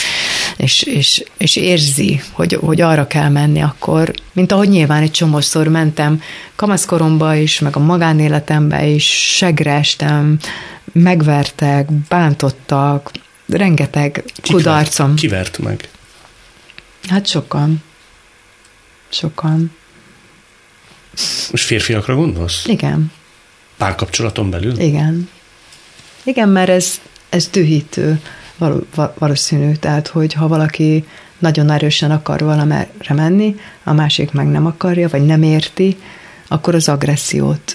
[0.56, 5.68] és, és, és érzi, hogy, hogy arra kell menni, akkor, mint ahogy nyilván egy csomószor
[5.68, 6.20] mentem
[6.56, 10.38] kamaszkoromba is, meg a magánéletembe is, segre estem,
[10.92, 13.10] megvertek, bántottak,
[13.48, 15.14] rengeteg kudarcom.
[15.14, 15.88] Kivert meg?
[17.08, 17.82] Hát sokan.
[19.08, 19.72] Sokan.
[21.50, 22.64] Most férfiakra gondolsz?
[22.66, 23.12] Igen.
[23.76, 24.79] Párkapcsolaton belül?
[24.79, 25.29] Igen.
[26.24, 28.20] Igen, mert ez, ez dühítő
[28.57, 28.87] való,
[29.18, 29.72] valószínű.
[29.72, 31.05] Tehát, hogy ha valaki
[31.38, 35.96] nagyon erősen akar valamerre menni, a másik meg nem akarja, vagy nem érti,
[36.48, 37.74] akkor az agressziót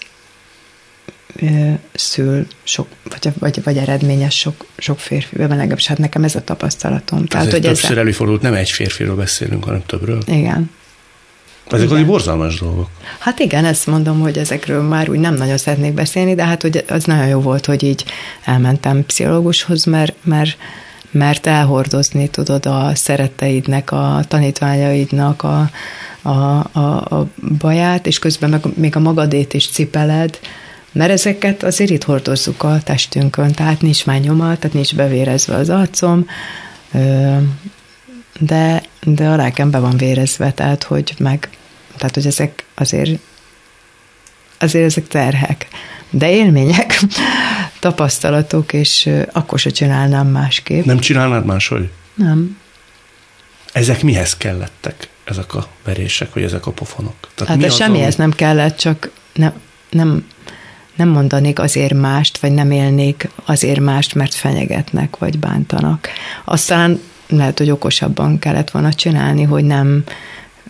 [1.94, 7.26] szül sok, vagy, vagy, vagy eredményes sok, sok férfiben, legalábbis hát nekem ez a tapasztalatom.
[7.26, 8.00] Tehát, ez hogy többször ezzel...
[8.00, 10.22] előfordult, nem egy férfiról beszélünk, hanem többről.
[10.26, 10.70] Igen.
[11.70, 12.90] Ezek azért borzalmas dolgok.
[13.20, 16.86] Hát igen, ezt mondom, hogy ezekről már úgy nem nagyon szeretnék beszélni, de hát hogy
[16.88, 18.06] az nagyon jó volt, hogy így
[18.46, 20.58] elmentem pszichológushoz, mert, mert,
[21.12, 25.70] mert elhordozni tudod a szeretteidnek, a tanítványaidnak a,
[26.22, 26.30] a,
[26.72, 30.40] a, a baját, és közben meg még a magadét is cipeled,
[30.92, 35.70] mert ezeket azért itt hordozzuk a testünkön, tehát nincs már nyoma, tehát nincs bevérezve az
[35.70, 36.26] arcom,
[38.42, 41.50] de, de a lelkem be van vérezve, tehát hogy meg,
[41.98, 43.20] tehát hogy ezek azért
[44.58, 45.68] azért ezek terhek,
[46.10, 47.00] de élmények,
[47.80, 50.86] tapasztalatok, és akkor se csinálnám másképp.
[50.86, 51.90] Nem csinálnád máshogy?
[52.14, 52.58] Nem.
[53.74, 57.16] Ezek mihez kellettek, ezek a verések, vagy ezek a pofonok?
[57.36, 58.28] Tehát hát mi semmihez ami...
[58.28, 59.52] nem kellett, csak ne,
[59.90, 60.28] nem,
[60.96, 66.10] nem mondanék azért mást, vagy nem élnék azért mást, mert fenyegetnek, vagy bántanak.
[66.46, 67.00] Aztán
[67.38, 70.04] lehet, hogy okosabban kellett volna csinálni, hogy nem,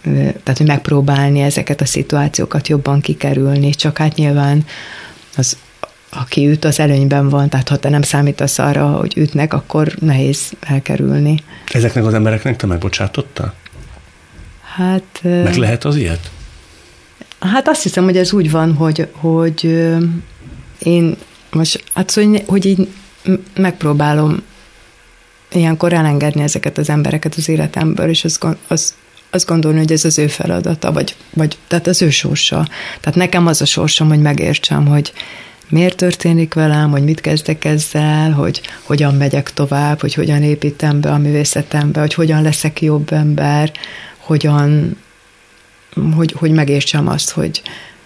[0.04, 4.66] tehát hogy megpróbálni ezeket a szituációkat jobban kikerülni, csak hát nyilván
[5.38, 5.58] az,
[6.10, 10.52] aki üt, az előnyben van, tehát ha te nem számítasz arra, hogy ütnek, akkor nehéz
[10.60, 11.36] elkerülni.
[11.68, 13.54] Ezeknek az embereknek te megbocsátottál?
[14.76, 15.20] Hát...
[15.22, 16.32] Meg lehet az ilyet?
[17.40, 19.90] Hát azt hiszem, hogy ez úgy van, hogy, hogy
[20.80, 21.16] én
[21.52, 22.88] most, hát szóval, hogy így
[23.56, 24.44] megpróbálom
[25.52, 28.94] ilyenkor elengedni ezeket az embereket az életemből, és az, az,
[29.30, 32.68] azt gondolni, hogy ez az ő feladata, vagy, vagy tehát az ő sorsa.
[33.00, 35.14] Tehát nekem az a sorsom, hogy megértsem, hogy
[35.70, 41.12] miért történik velem, hogy mit kezdek ezzel, hogy hogyan megyek tovább, hogy hogyan építem be
[41.12, 43.72] a művészetembe, hogy hogyan leszek jobb ember,
[44.18, 44.98] hogyan,
[46.16, 47.62] hogy, hogy megértsem azt, hogy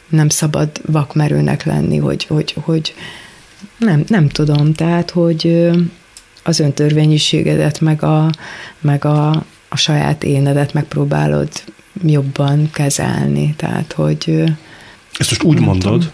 [0.10, 2.93] nem szabad vakmerőnek lenni, hogy, hogy, hogy
[3.77, 5.69] nem, nem tudom, tehát, hogy
[6.47, 8.29] az öntörvényiségedet, meg a,
[8.79, 9.29] meg a,
[9.69, 11.49] a saját énedet megpróbálod
[12.05, 13.53] jobban kezelni.
[13.58, 14.43] Tehát, hogy...
[15.17, 16.12] Ezt most úgy mondod,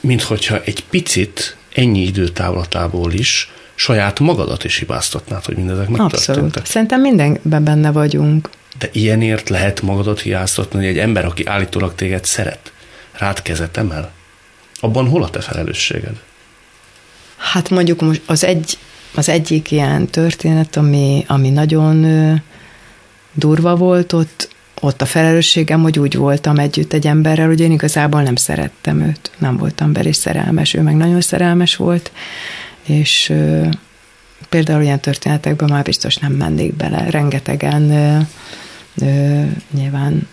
[0.00, 6.28] minthogyha egy picit ennyi időtávlatából is saját magadat is hibáztatnád, hogy mindezek megtörténtek.
[6.28, 6.66] Abszolút.
[6.66, 8.50] Szerintem mindenben benne vagyunk.
[8.78, 12.72] De ilyenért lehet magadat hiáztatni, hogy egy ember, aki állítólag téged szeret,
[13.12, 14.12] rád kezet emel?
[14.80, 16.22] Abban hol a te felelősséged?
[17.36, 18.78] Hát mondjuk most az, egy,
[19.16, 22.06] az egyik ilyen történet, ami, ami nagyon
[23.32, 28.22] durva volt, ott, ott a felelősségem, hogy úgy voltam együtt egy emberrel, hogy én igazából
[28.22, 32.12] nem szerettem őt, nem voltam belé szerelmes, ő meg nagyon szerelmes volt,
[32.86, 33.66] és ö,
[34.48, 38.18] például ilyen történetekben már biztos nem mennék bele, rengetegen ö,
[39.06, 40.28] ö, nyilván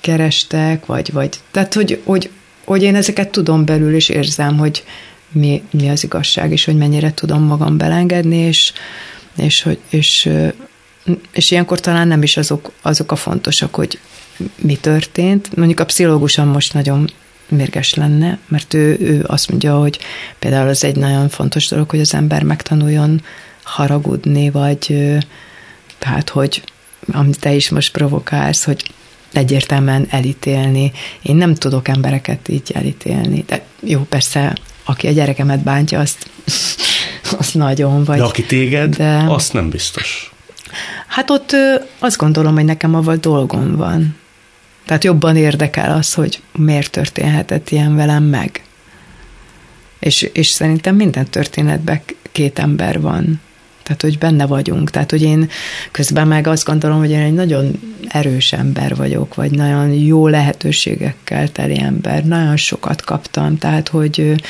[0.00, 2.30] kerestek, vagy, vagy tehát, hogy, hogy,
[2.64, 4.84] hogy én ezeket tudom belül, és érzem, hogy
[5.32, 8.72] mi, mi az igazság, és hogy mennyire tudom magam belengedni, és,
[9.36, 10.30] és, hogy, és
[11.32, 13.98] és ilyenkor talán nem is azok, azok a fontosak, hogy
[14.56, 15.56] mi történt.
[15.56, 17.10] Mondjuk a pszichológusan most nagyon
[17.48, 19.98] mérges lenne, mert ő, ő azt mondja, hogy
[20.38, 23.22] például az egy nagyon fontos dolog, hogy az ember megtanuljon
[23.62, 24.96] haragudni, vagy
[25.98, 26.62] tehát, hogy
[27.12, 28.82] amit te is most provokálsz, hogy
[29.32, 30.92] egyértelműen elítélni.
[31.22, 33.44] Én nem tudok embereket így elítélni.
[33.46, 36.30] De jó, persze, aki a gyerekemet bántja, azt,
[37.38, 38.18] azt nagyon, vagy...
[38.18, 39.24] De aki téged, de...
[39.28, 40.32] azt nem biztos.
[41.06, 41.56] Hát ott
[41.98, 44.16] azt gondolom, hogy nekem avval dolgom van.
[44.86, 48.64] Tehát jobban érdekel az, hogy miért történhetett ilyen velem meg.
[49.98, 53.40] És, és szerintem minden történetben két ember van.
[53.82, 54.90] Tehát, hogy benne vagyunk.
[54.90, 55.48] Tehát, hogy én
[55.90, 61.52] közben meg azt gondolom, hogy én egy nagyon erős ember vagyok, vagy nagyon jó lehetőségekkel
[61.52, 62.24] teli ember.
[62.24, 64.42] Nagyon sokat kaptam, tehát, hogy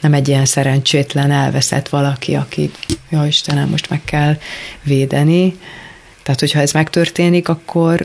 [0.00, 2.70] nem egy ilyen szerencsétlen elveszett valaki, aki,
[3.10, 4.36] ja Istenem, most meg kell
[4.82, 5.58] védeni.
[6.22, 8.02] Tehát, hogyha ez megtörténik, akkor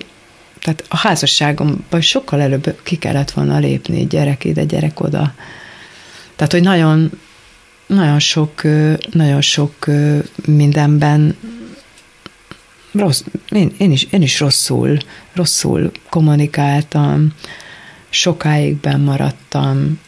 [0.66, 5.34] tehát a házasságomban sokkal előbb ki kellett volna lépni, gyerek ide, gyerek oda.
[6.36, 7.12] Tehát, hogy nagyon
[7.88, 8.62] nagyon sok,
[9.12, 9.86] nagyon sok
[10.46, 11.36] mindenben
[12.92, 14.98] rossz, én, én, is, én is rosszul,
[15.34, 17.34] rosszul kommunikáltam,
[18.10, 20.00] sokáig maradtam.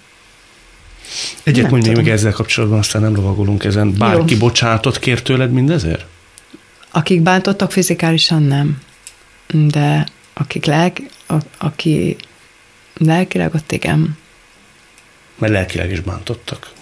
[1.44, 3.94] Egyet mondjuk még ezzel kapcsolatban, aztán nem lovagolunk ezen.
[3.98, 4.40] Bárki Jó.
[4.40, 6.06] bocsánatot kér tőled mindezért?
[6.92, 8.82] Akik bántottak fizikálisan nem,
[9.48, 12.16] de akik lelk, a, aki
[12.98, 14.18] lelkileg ott igen.
[15.38, 16.76] Mert lelkileg is bántottak.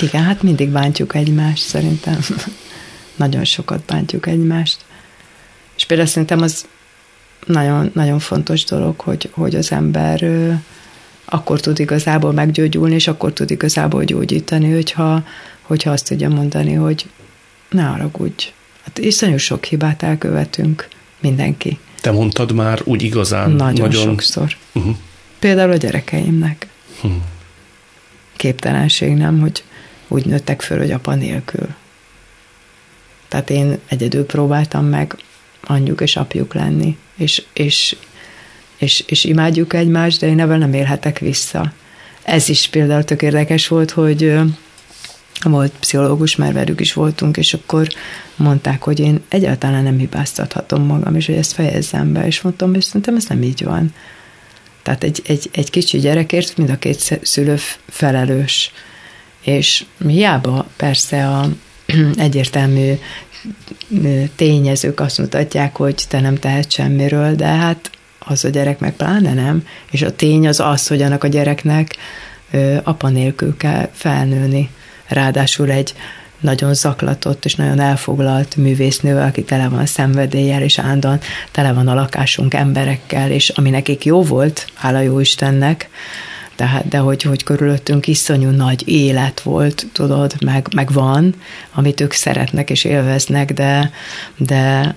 [0.00, 2.18] Igen, hát mindig bántjuk egymást, szerintem.
[3.16, 4.84] nagyon sokat bántjuk egymást.
[5.76, 6.66] És például szerintem az
[7.46, 10.24] nagyon, nagyon fontos dolog, hogy, hogy az ember
[11.24, 15.24] akkor tud igazából meggyógyulni, és akkor tud igazából gyógyítani, hogyha,
[15.62, 17.06] hogyha azt tudja mondani, hogy
[17.70, 18.52] ne haragudj.
[18.82, 20.88] Hát iszonyú sok hibát elkövetünk,
[21.20, 21.78] mindenki.
[22.00, 23.50] Te mondtad már úgy igazán?
[23.50, 24.02] Nagyon, nagyon...
[24.02, 24.56] sokszor.
[24.72, 24.96] Uh-huh.
[25.38, 26.66] Például a gyerekeimnek.
[26.96, 27.22] Uh-huh.
[28.36, 29.64] Képtelenség, nem, hogy
[30.10, 31.68] úgy nőttek föl, hogy apa nélkül.
[33.28, 35.16] Tehát én egyedül próbáltam meg
[35.60, 37.96] anyjuk és apjuk lenni, és, és,
[38.78, 41.72] és, és imádjuk egymást, de én ebben nem élhetek vissza.
[42.22, 44.38] Ez is például tök érdekes volt, hogy
[45.42, 47.88] volt pszichológus, mert velük is voltunk, és akkor
[48.36, 52.82] mondták, hogy én egyáltalán nem hibáztathatom magam, és hogy ezt fejezzem be, és mondtam, hogy
[52.82, 53.94] szerintem ez nem így van.
[54.82, 57.56] Tehát egy, egy, egy kicsi gyerekért mind a két szülő
[57.88, 58.72] felelős.
[59.40, 61.48] És hiába persze a
[62.16, 62.92] egyértelmű
[64.36, 69.34] tényezők azt mutatják, hogy te nem tehet semmiről, de hát az a gyerek meg pláne
[69.34, 71.96] nem, és a tény az az, hogy annak a gyereknek
[72.82, 74.70] apa nélkül kell felnőni.
[75.06, 75.94] Ráadásul egy
[76.40, 81.20] nagyon zaklatott és nagyon elfoglalt művésznővel, aki tele van szenvedéllyel, és állandóan
[81.50, 85.88] tele van a lakásunk emberekkel, és ami nekik jó volt, hála jó Istennek,
[86.60, 91.34] tehát, de hogy, hogy körülöttünk iszonyú nagy élet volt, tudod, meg, meg van,
[91.72, 93.92] amit ők szeretnek és élveznek, de,
[94.36, 94.94] de,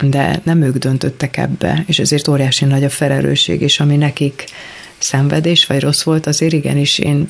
[0.00, 4.44] de nem ők döntöttek ebbe, és ezért óriási nagy a felelősség, és ami nekik
[4.98, 7.26] szenvedés vagy rossz volt, azért igenis én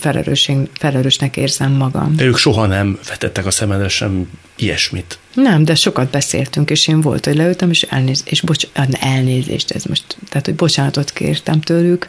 [0.79, 2.17] felelősnek érzem magam.
[2.17, 5.19] De ők soha nem vetettek a szemedre sem ilyesmit.
[5.35, 8.67] Nem, de sokat beszéltünk, és én volt, hogy leültem, és, elnéz, és bocs,
[9.01, 12.07] elnézést, ez most, tehát, hogy bocsánatot kértem tőlük,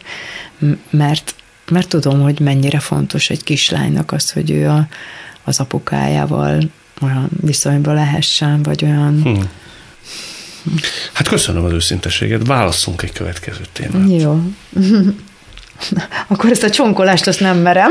[0.90, 1.34] mert,
[1.70, 4.86] mert tudom, hogy mennyire fontos egy kislánynak az, hogy ő a,
[5.44, 6.70] az apukájával
[7.02, 9.22] olyan viszonyban lehessen, vagy olyan...
[9.22, 9.50] Hmm.
[11.12, 14.22] Hát köszönöm az őszinteséget, válasszunk egy következő témát.
[14.22, 14.40] Jó.
[16.28, 17.90] Akkor ezt a csonkolást azt nem merem.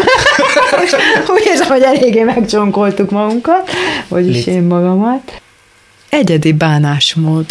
[1.35, 3.69] Úgy érzem, hogy eléggé megcsonkoltuk magunkat,
[4.07, 5.41] vagyis én magamat.
[6.09, 7.45] Egyedi bánásmód.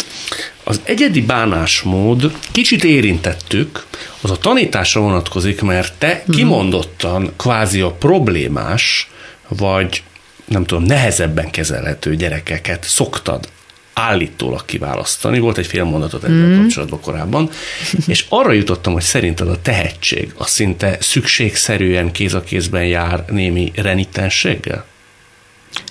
[0.63, 3.85] Az egyedi bánásmód kicsit érintettük,
[4.21, 6.35] az a tanításra vonatkozik, mert te hmm.
[6.35, 9.09] kimondottan kvázi a problémás,
[9.47, 10.03] vagy
[10.45, 13.49] nem tudom, nehezebben kezelhető gyerekeket szoktad
[13.93, 15.39] állítólag kiválasztani.
[15.39, 16.59] Volt egy fél mondatot ezzel mm.
[16.61, 17.49] kapcsolatban korábban,
[18.07, 23.71] és arra jutottam, hogy szerinted a tehetség az szinte szükségszerűen kéz a kézben jár némi
[23.75, 24.85] renitenséggel?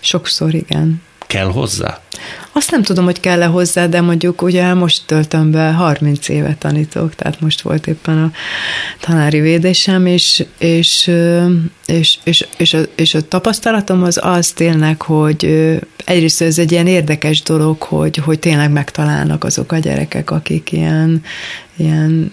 [0.01, 1.03] Sokszor igen.
[1.27, 2.01] Kell hozzá?
[2.53, 7.15] Azt nem tudom, hogy kell-e hozzá, de mondjuk ugye most töltöm be 30 évet tanítok,
[7.15, 8.31] tehát most volt éppen a
[9.01, 11.11] tanári védésem, és, és,
[11.87, 15.45] és, és, és, a, és a tapasztalatom az az tényleg, hogy
[16.05, 21.23] egyrészt ez egy ilyen érdekes dolog, hogy, hogy tényleg megtalálnak azok a gyerekek, akik ilyen,
[21.77, 22.33] ilyen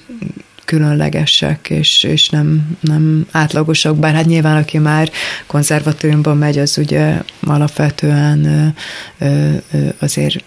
[0.65, 5.11] különlegesek, és, és nem, nem átlagosak, bár hát nyilván aki már
[5.45, 8.73] konzervatóriumban megy, az ugye alapvetően
[9.99, 10.43] azért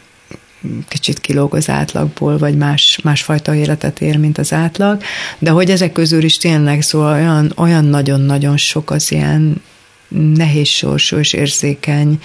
[0.89, 5.03] kicsit kilóg az átlagból, vagy más, másfajta életet él, mint az átlag,
[5.39, 9.63] de hogy ezek közül is tényleg szóval olyan, olyan nagyon-nagyon sok az ilyen
[10.09, 12.19] nehéz sorsú és érzékeny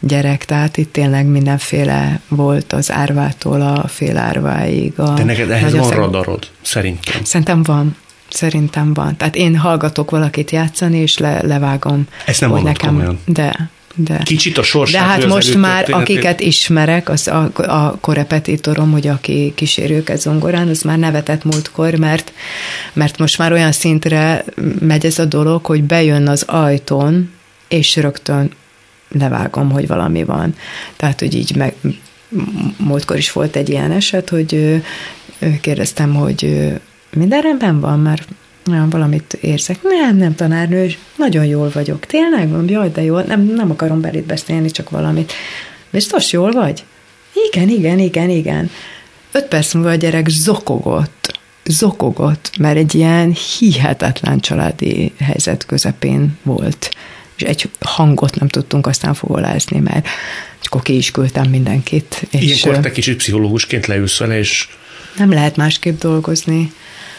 [0.00, 4.98] gyerek, tehát itt tényleg mindenféle volt az árvától a félárváig.
[4.98, 5.96] A De neked ehhez van szeg...
[5.96, 7.24] radarod, szerintem.
[7.24, 7.96] Szerintem van.
[8.28, 9.16] Szerintem van.
[9.16, 12.06] Tehát én hallgatok valakit játszani, és le, levágom.
[12.26, 13.18] Ezt nem hogy nekem, komolyan.
[13.24, 14.20] De, de.
[14.24, 15.00] Kicsit a sorsát.
[15.00, 20.68] De hát most már, akiket ismerek, az a, a korepetitorom, hogy aki kíséri őket zongorán,
[20.68, 22.32] az már nevetett múltkor, mert,
[22.92, 24.44] mert most már olyan szintre
[24.80, 27.30] megy ez a dolog, hogy bejön az ajtón,
[27.68, 28.50] és rögtön
[29.08, 30.54] levágom, hogy valami van.
[30.96, 31.74] Tehát, hogy így meg,
[32.76, 34.82] múltkor is volt egy ilyen eset, hogy
[35.60, 36.70] kérdeztem, hogy
[37.10, 38.28] minden rendben van, mert
[38.70, 39.82] olyan valamit érzek.
[39.82, 42.06] Nem, nem tanárnő, nagyon jól vagyok.
[42.06, 42.48] Tényleg?
[42.48, 43.22] Mondom, jaj, de jól.
[43.22, 45.32] Nem, nem akarom belét beszélni, csak valamit.
[45.90, 46.84] Biztos jól vagy?
[47.52, 48.70] Igen, igen, igen, igen.
[49.32, 56.90] Öt perc múlva a gyerek zokogott, zokogott, mert egy ilyen hihetetlen családi helyzet közepén volt.
[57.36, 60.06] És egy hangot nem tudtunk aztán fogolázni, mert
[60.62, 62.26] akkor ki is küldtem mindenkit.
[62.30, 64.68] És Ilyenkor te kicsit pszichológusként leülsz vele, és...
[65.16, 66.72] Nem lehet másképp dolgozni.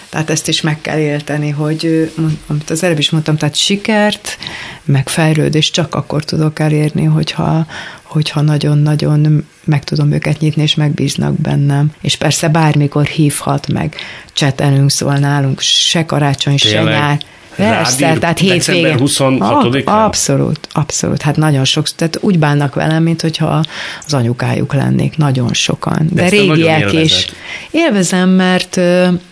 [0.09, 2.11] Tehát ezt is meg kell élteni, hogy
[2.47, 4.37] amit az előbb is mondtam, tehát sikert,
[4.85, 7.65] meg fejlődést csak akkor tudok elérni, hogyha,
[8.03, 11.91] hogyha nagyon-nagyon meg tudom őket nyitni, és megbíznak bennem.
[12.01, 13.95] És persze bármikor hívhat meg,
[14.33, 16.83] csetelünk, szóval nálunk se karácsony, Tényleg?
[16.85, 17.17] se nyár.
[17.55, 18.97] Persze, Rád tehát hétvégén.
[18.97, 21.21] 26 Abszolút, abszolút.
[21.21, 23.63] Hát nagyon sok, tehát úgy bánnak velem, mint hogyha
[24.05, 26.07] az anyukájuk lennék, nagyon sokan.
[26.11, 27.25] De, De régiek is.
[27.71, 28.79] Élvezem, mert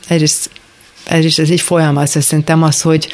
[0.07, 0.49] egyrészt
[1.05, 3.07] ez is ez egy folyamat, szerintem az, hogy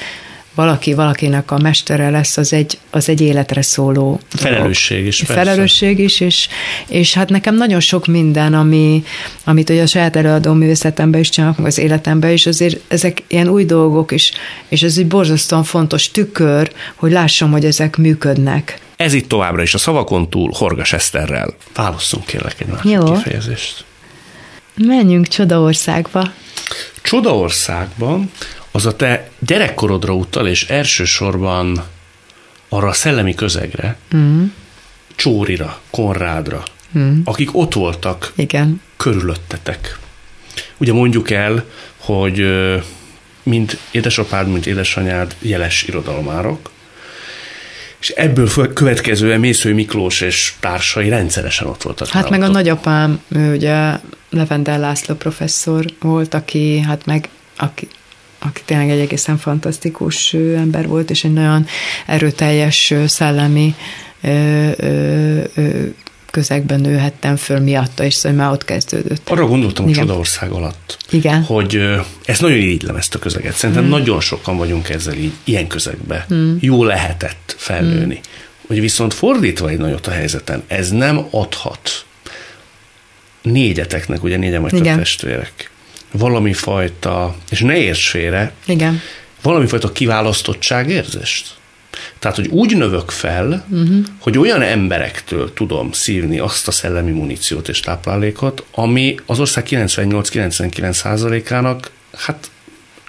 [0.56, 5.18] valaki valakinek a mestere lesz, az egy, az egy életre szóló Felelősség is.
[5.18, 5.34] Persze.
[5.34, 6.48] Felelősség is, és,
[6.88, 9.04] és hát nekem nagyon sok minden, ami,
[9.44, 13.66] amit ugye a saját előadó művészetemben is csinálok, az életemben is, azért ezek ilyen új
[13.66, 14.32] dolgok, és,
[14.68, 19.74] és ez egy borzasztóan fontos tükör, hogy lássam, hogy ezek működnek Ez itt továbbra is
[19.74, 21.54] a szavakon túl Horgas Eszterrel.
[21.76, 23.04] Válasszunk kérlek egy másik Jó.
[23.04, 23.84] kifejezést.
[24.76, 26.32] Menjünk Csodaországba.
[27.02, 28.32] Csodaországban
[28.72, 31.84] az a te gyerekkorodra utal, és elsősorban
[32.70, 34.44] arra a szellemi közegre, mm.
[35.16, 36.64] Csórira, Konrádra,
[36.98, 37.20] mm.
[37.24, 38.82] akik ott voltak Igen.
[38.98, 40.00] körülöttetek.
[40.78, 41.66] Ugye mondjuk el,
[41.98, 42.78] hogy ö,
[43.44, 46.70] mind édesapád, mint édesanyád jeles irodalmárok,
[48.02, 52.08] és ebből következően Mészői Miklós és társai rendszeresen ott voltak.
[52.08, 52.64] Hát meg a nálatok.
[52.64, 53.98] nagyapám, ő ugye
[54.30, 57.88] Levendel László professzor volt, aki hát meg, aki,
[58.40, 61.66] aki tényleg egy egészen fantasztikus ember volt, és egy nagyon
[62.06, 63.76] erőteljes szellemi
[64.22, 65.86] ö, ö, ö,
[66.32, 69.30] közegben nőhettem föl miatta, és szóval már ott kezdődött.
[69.30, 70.06] Arra gondoltam Igen.
[70.06, 71.44] Csodaország alatt, Igen.
[71.44, 73.54] hogy ö, ezt nagyon irigylem ezt a közeget.
[73.56, 73.94] Szerintem hmm.
[73.94, 76.26] nagyon sokan vagyunk ezzel így, ilyen közegbe.
[76.28, 76.58] Hmm.
[76.60, 78.14] Jó lehetett felnőni.
[78.14, 78.24] Hmm.
[78.68, 82.06] Hogy viszont fordítva egy nagyot a helyzeten, ez nem adhat
[83.42, 84.98] négyeteknek, ugye négyen vagytok Igen.
[84.98, 85.70] testvérek,
[86.12, 89.02] valami fajta, és ne érts félre, Igen.
[89.42, 91.60] valami fajta kiválasztottságérzést.
[92.20, 94.06] Tehát, hogy úgy növök fel, uh-huh.
[94.20, 100.92] hogy olyan emberektől tudom szívni azt a szellemi muníciót és táplálékot, ami az ország 98-99
[100.92, 102.50] százalékának, hát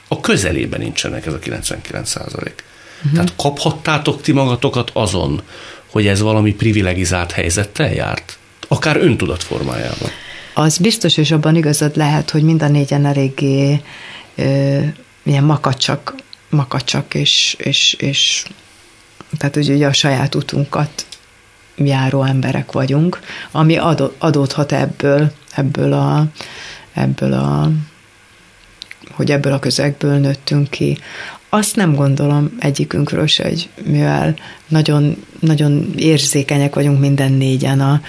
[0.08, 2.64] a közelében nincsenek ez a 99 százalék.
[2.96, 3.12] Uh-huh.
[3.12, 5.42] Tehát kaphattátok ti magatokat azon,
[5.90, 8.38] hogy ez valami privilegizált helyzettel járt?
[8.68, 10.10] Akár öntudat formájában.
[10.54, 13.80] Az biztos, és abban igazad lehet, hogy mind a négyen eléggé
[14.34, 14.78] ö,
[15.22, 16.14] ilyen makacsak,
[16.50, 18.44] makacsak, és, és, és
[19.38, 21.06] tehát hogy ugye a saját utunkat
[21.76, 23.20] járó emberek vagyunk,
[23.50, 26.26] ami adó, adódhat ebből, ebből a,
[26.92, 27.70] ebből a
[29.12, 30.98] hogy ebből a közegből nőttünk ki.
[31.48, 34.34] Azt nem gondolom egyikünkről se, hogy mivel
[34.68, 38.00] nagyon, nagyon érzékenyek vagyunk minden négyen a,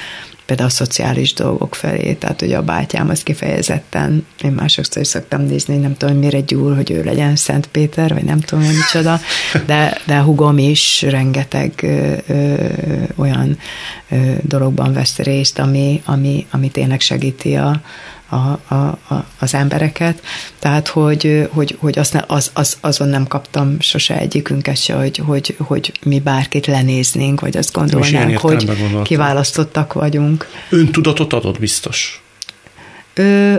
[0.46, 5.41] például a szociális dolgok felé, tehát hogy a bátyám az kifejezetten, én már sokszor szoktam
[5.41, 9.20] nézni, nem tudom, mire gyúl, hogy ő legyen Szent Péter, vagy nem tudom, hogy micsoda,
[9.66, 12.56] de, de hugom is rengeteg ö, ö,
[13.16, 13.58] olyan
[14.10, 17.82] ö, dologban vesz részt, ami, ami, ami tényleg segíti a,
[18.34, 18.76] a, a,
[19.14, 20.22] a, az embereket.
[20.60, 25.18] Tehát, hogy, hogy, hogy azt ne, az, az, azon nem kaptam sose egyikünket se, hogy,
[25.26, 28.70] hogy, hogy mi bárkit lenéznénk, vagy azt gondolnánk, hogy
[29.04, 30.48] kiválasztottak vagyunk.
[30.70, 32.24] Öntudatot adott biztos.
[33.14, 33.56] Ö,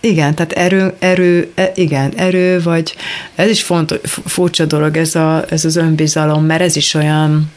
[0.00, 2.94] igen, tehát erő, erő, e, igen, erő, vagy
[3.34, 7.50] ez is fontos, fu- furcsa dolog ez, a, ez az önbizalom, mert ez is olyan,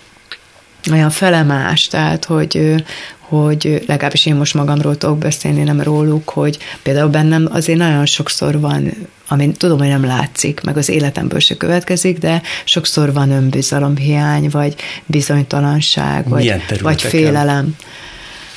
[0.92, 2.84] olyan felemás, tehát hogy,
[3.20, 8.60] hogy legalábbis én most magamról tudok beszélni, nem róluk, hogy például bennem azért nagyon sokszor
[8.60, 8.92] van,
[9.28, 14.76] ami tudom, hogy nem látszik, meg az életemből se következik, de sokszor van önbizalomhiány, vagy
[15.06, 17.76] bizonytalanság, vagy, Milyen vagy félelem.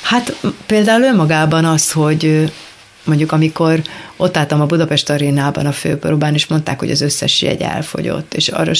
[0.01, 2.51] Hát például önmagában az, hogy
[3.03, 3.81] mondjuk amikor
[4.17, 8.47] ott álltam a Budapest arénában a főpróbán, és mondták, hogy az összes jegy elfogyott, és
[8.47, 8.71] arra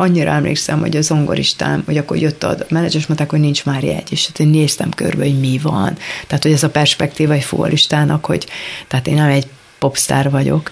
[0.00, 3.82] annyira emlékszem, hogy a zongoristám, hogy akkor jött a menedzser, és mondták, hogy nincs már
[3.82, 5.96] jegy, és hát én néztem körbe, hogy mi van.
[6.26, 8.46] Tehát, hogy ez a perspektíva egy futballistának, hogy
[8.88, 9.46] tehát én nem egy
[9.78, 10.70] popstar vagyok,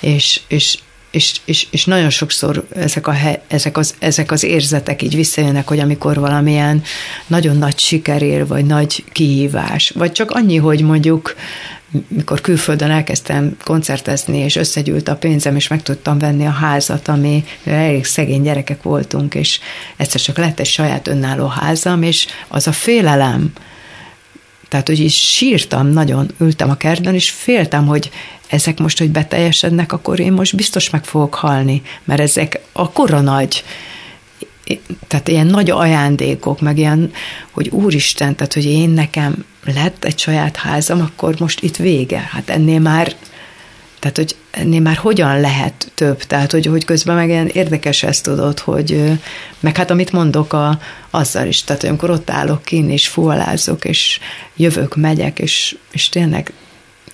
[0.00, 0.78] és, és,
[1.10, 3.14] és, és, és nagyon sokszor ezek, a,
[3.48, 6.82] ezek, az, ezek az érzetek így visszajönnek, hogy amikor valamilyen
[7.26, 11.34] nagyon nagy siker ér, vagy nagy kihívás, vagy csak annyi, hogy mondjuk
[12.08, 17.44] mikor külföldön elkezdtem koncertezni, és összegyűlt a pénzem, és meg tudtam venni a házat, ami
[17.64, 19.60] elég szegény gyerekek voltunk, és
[19.96, 23.52] egyszer csak lett egy saját önálló házam, és az a félelem,
[24.68, 28.10] tehát, hogy is sírtam nagyon, ültem a kertben, és féltem, hogy
[28.48, 33.64] ezek most, hogy beteljesednek, akkor én most biztos meg fogok halni, mert ezek akkora nagy,
[35.06, 37.12] tehát ilyen nagy ajándékok, meg ilyen,
[37.50, 42.28] hogy úristen, tehát, hogy én nekem lett egy saját házam, akkor most itt vége.
[42.32, 43.16] Hát ennél már
[43.98, 46.22] tehát, hogy ennél már hogyan lehet több?
[46.22, 49.18] Tehát, hogy, hogy közben meg ilyen érdekes ezt tudod, hogy
[49.60, 53.84] meg hát amit mondok a, azzal is, tehát hogy amikor ott állok kint, és fuvalázok,
[53.84, 54.20] és
[54.56, 56.52] jövök, megyek, és, és tényleg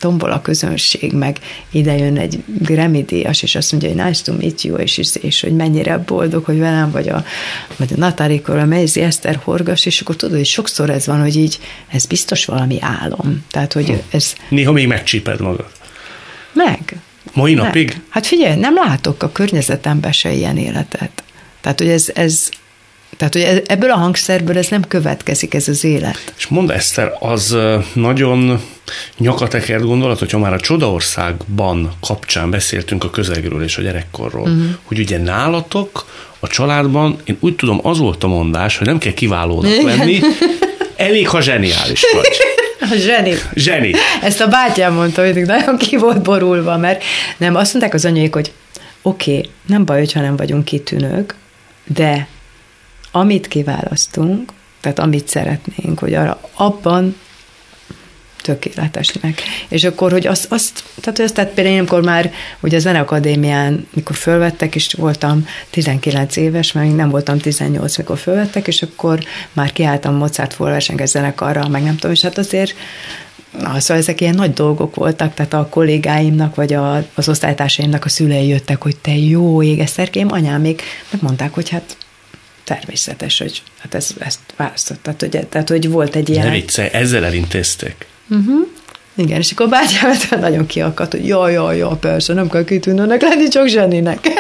[0.04, 1.38] tombol a közönség, meg
[1.70, 5.14] ide jön egy Grammy díjas, és azt mondja, hogy nice to meet you, és, és,
[5.20, 7.24] és hogy mennyire boldog, hogy velem vagy a,
[7.76, 11.36] vagy a Natalie a Maisie Eszter Horgas, és akkor tudod, hogy sokszor ez van, hogy
[11.36, 13.44] így, ez biztos valami álom.
[13.50, 15.66] Tehát, hogy ez Néha még megcsíped magad.
[16.52, 16.96] meg.
[17.32, 17.64] Mai meg.
[17.64, 18.00] napig?
[18.08, 21.22] Hát figyelj, nem látok a környezetemben se ilyen életet.
[21.60, 22.48] Tehát, hogy ez, ez
[23.16, 26.32] Tehát, hogy ebből a hangszerből ez nem következik, ez az élet.
[26.36, 27.56] És mondd, Eszter, az
[27.92, 28.60] nagyon
[29.18, 34.64] nyakatekert gondolat, hogyha már a Csodaországban kapcsán beszéltünk a közegről és a gyerekkorról, uh-huh.
[34.84, 36.06] hogy ugye nálatok
[36.38, 40.20] a családban, én úgy tudom, az volt a mondás, hogy nem kell kiválónak lenni,
[40.96, 42.28] elég, ha zseniális vagy.
[42.90, 43.34] A zseni.
[43.54, 43.92] Zseni.
[44.22, 47.02] Ezt a bátyám mondta, hogy nagyon ki volt borulva, mert
[47.36, 48.52] nem, azt mondták az anyék, hogy
[49.02, 51.34] oké, okay, nem baj, hogyha nem vagyunk kitűnők,
[51.84, 52.28] de
[53.16, 57.16] amit kiválasztunk, tehát amit szeretnénk, hogy arra, abban
[58.42, 59.42] tökéletesnek.
[59.68, 62.78] És akkor, hogy azt, azt tehát, hogy azt, tehát például én, amikor már, hogy a
[62.78, 68.82] Zeneakadémián, mikor fölvettek, és voltam 19 éves, mert még nem voltam 18, mikor fölvettek, és
[68.82, 69.18] akkor
[69.52, 72.74] már kiálltam Mozart Forversenges zenekarra, meg nem tudom, és hát azért
[73.58, 78.08] Na, szóval ezek ilyen nagy dolgok voltak, tehát a kollégáimnak, vagy a, az osztálytársaimnak a
[78.08, 81.96] szülei jöttek, hogy te jó égeszerkém, anyám még megmondták, hogy hát
[82.64, 86.46] természetes, hogy hát ez, ezt választottad, hogy, tehát hogy volt egy ilyen...
[86.46, 88.06] Ne vicce, ezzel elintézték.
[88.28, 88.66] Uh-huh.
[89.16, 93.48] Igen, és akkor bátyám nagyon kiakadt, hogy jaj, jaj, jaj, persze, nem kell kitűnőnek lenni,
[93.48, 94.18] csak zseninek.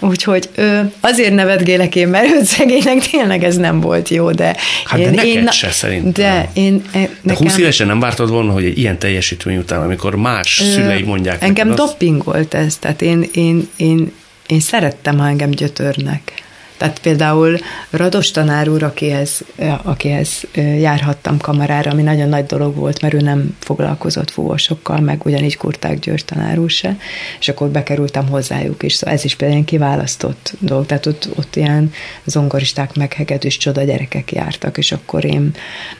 [0.00, 4.56] Úgyhogy ö, azért nevetgélek én, mert őt szegénynek tényleg ez nem volt jó, de...
[4.84, 6.12] Hát én, de neked én, se szerintem.
[6.12, 6.82] De én...
[6.92, 10.60] E, nekem, de 20 évesen nem vártad volna, hogy egy ilyen teljesítmény után, amikor más
[10.60, 14.12] ö, szülei mondják Engem dopping volt ez, tehát én, én, én,
[14.46, 16.32] én szerettem, ha engem gyötörnek.
[16.80, 17.58] Tehát például
[17.90, 19.44] Rados tanár úr, akihez,
[19.82, 25.56] akihez járhattam kamarára, ami nagyon nagy dolog volt, mert ő nem foglalkozott fúvosokkal, meg ugyanígy
[25.56, 26.96] Kurták György tanár úr se,
[27.40, 28.94] és akkor bekerültem hozzájuk is.
[28.94, 31.92] Szóval ez is például kiválasztott dolog, tehát ott, ott ilyen
[32.24, 35.54] zongoristák, meghegedős csoda gyerekek jártak, és akkor én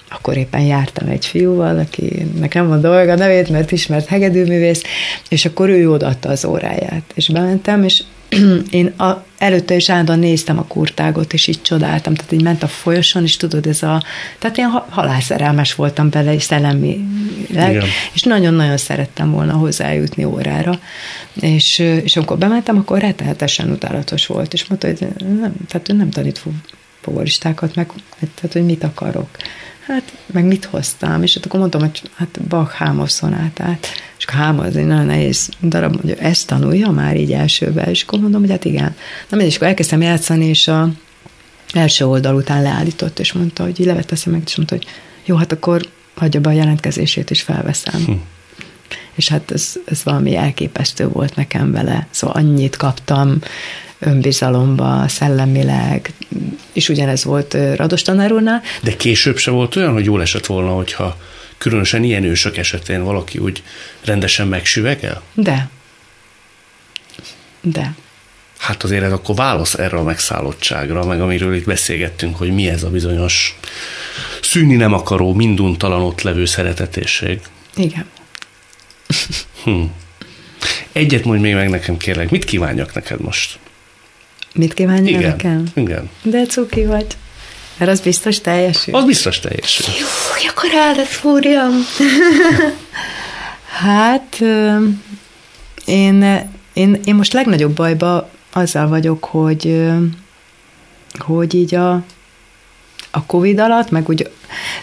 [0.09, 4.83] akkor éppen jártam egy fiúval, aki nekem van dolga nevét, mert ismert hegedűművész,
[5.29, 7.03] és akkor ő odaadta az óráját.
[7.15, 8.03] És bementem, és
[8.71, 12.69] én a, előtte is állandóan néztem a kurtágot, és így csodáltam, tehát így ment a
[12.69, 14.03] folyoson, és tudod, ez a,
[14.39, 20.81] tehát ilyen halálszerelmes voltam bele, és szellemileg, és nagyon-nagyon szerettem volna hozzájutni órára,
[21.41, 26.11] és, és amikor bementem, akkor rettenetesen utálatos volt, és mondta, hogy nem, tehát ő nem
[26.11, 26.43] tanít
[27.01, 27.91] fogoristákat, meg
[28.35, 29.29] tehát, hogy mit akarok
[29.93, 33.87] hát meg mit hoztam, és akkor mondtam, hogy hát Bach Hámos szonátát,
[34.19, 38.03] és akkor Hámos az egy nagyon nehéz darab, hogy ezt tanulja már így elsőben, és
[38.03, 38.97] akkor mondom, hogy hát igen.
[39.29, 40.89] Na és akkor elkezdtem játszani, és a
[41.73, 44.87] első oldal után leállított, és mondta, hogy így levette meg, és mondta, hogy
[45.25, 48.05] jó, hát akkor hagyja be a jelentkezését, és felveszem.
[48.05, 48.13] Hm.
[49.15, 52.07] És hát ez, ez valami elképesztő volt nekem vele.
[52.11, 53.39] Szóval annyit kaptam,
[54.01, 56.13] önbizalomba, szellemileg,
[56.73, 58.63] és ugyanez volt Rados tanárulnál.
[58.83, 61.17] De később se volt olyan, hogy jól esett volna, hogyha
[61.59, 63.63] különösen ilyen ősök esetén valaki úgy
[64.05, 65.23] rendesen megsüvegel?
[65.35, 65.69] De.
[67.61, 67.95] De.
[68.59, 72.83] Hát azért ez akkor válasz erre a megszállottságra, meg amiről itt beszélgettünk, hogy mi ez
[72.83, 73.59] a bizonyos
[74.43, 77.41] szűni nem akaró, minduntalan ott levő szeretetésség.
[77.77, 78.07] Igen.
[79.65, 79.83] Hm.
[80.93, 83.59] Egyet mondj még meg nekem, kérlek, mit kívánjak neked most?
[84.55, 85.65] Mit kívánja igen, nekem?
[85.75, 86.11] Igen.
[86.23, 87.07] De cuki vagy.
[87.77, 88.95] Mert az biztos teljesül.
[88.95, 89.87] Az biztos teljesül.
[90.01, 90.07] Jó,
[90.49, 91.73] akkor állat fúrjam.
[93.85, 94.41] hát
[95.85, 96.23] én,
[96.73, 99.91] én, én most legnagyobb bajba azzal vagyok, hogy,
[101.19, 101.93] hogy így a,
[103.11, 104.31] a Covid alatt, meg úgy,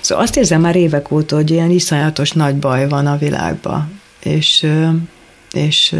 [0.01, 4.67] szóval azt érzem már évek óta, hogy ilyen iszonyatos nagy baj van a világban, és,
[5.51, 5.95] és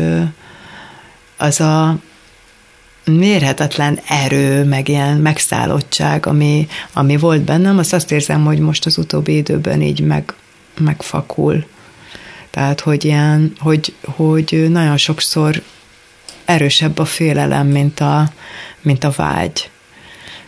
[1.37, 1.97] az a,
[3.07, 8.97] mérhetetlen erő, meg ilyen megszállottság, ami, ami volt bennem, azt azt érzem, hogy most az
[8.97, 10.33] utóbbi időben így meg,
[10.79, 11.65] megfakul.
[12.49, 15.61] Tehát, hogy ilyen, hogy, hogy nagyon sokszor
[16.45, 18.31] erősebb a félelem, mint a,
[18.81, 19.69] mint a vágy.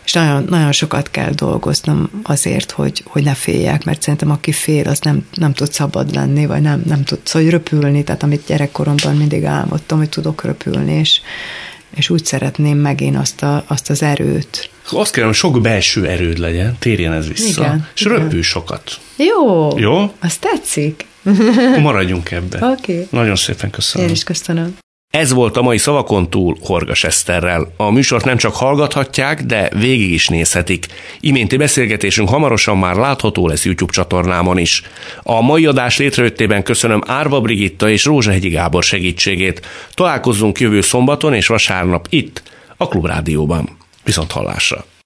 [0.04, 4.88] És nagyon, nagyon sokat kell dolgoznom azért, hogy, hogy ne féljek, mert szerintem aki fél,
[4.88, 9.16] az nem, nem tud szabad lenni, vagy nem, nem tud szóval röpülni, tehát amit gyerekkoromban
[9.16, 11.20] mindig álmodtam, hogy tudok röpülni, és,
[11.94, 14.70] és úgy szeretném megint azt, a, azt az erőt.
[14.90, 18.18] Azt kérem, sok belső erőd legyen, térjen ez vissza, igen, és igen.
[18.18, 18.98] röpül sokat.
[19.16, 20.12] Jó, Jó?
[20.20, 21.06] azt tetszik.
[21.78, 22.66] Maradjunk ebbe.
[22.66, 22.92] Oké.
[22.92, 23.06] Okay.
[23.10, 24.06] Nagyon szépen köszönöm.
[24.06, 24.76] Én is köszönöm.
[25.10, 27.72] Ez volt a mai Szavakon túl Horgas Eszterrel.
[27.76, 30.86] A műsort nem csak hallgathatják, de végig is nézhetik.
[31.20, 34.82] Iménti beszélgetésünk hamarosan már látható lesz YouTube csatornámon is.
[35.22, 39.66] A mai adás létrejöttében köszönöm Árva Brigitta és Rózsahegyi Gábor segítségét.
[39.94, 42.42] Találkozzunk jövő szombaton és vasárnap itt,
[42.76, 43.76] a Klubrádióban.
[44.04, 44.84] Viszont hallásra!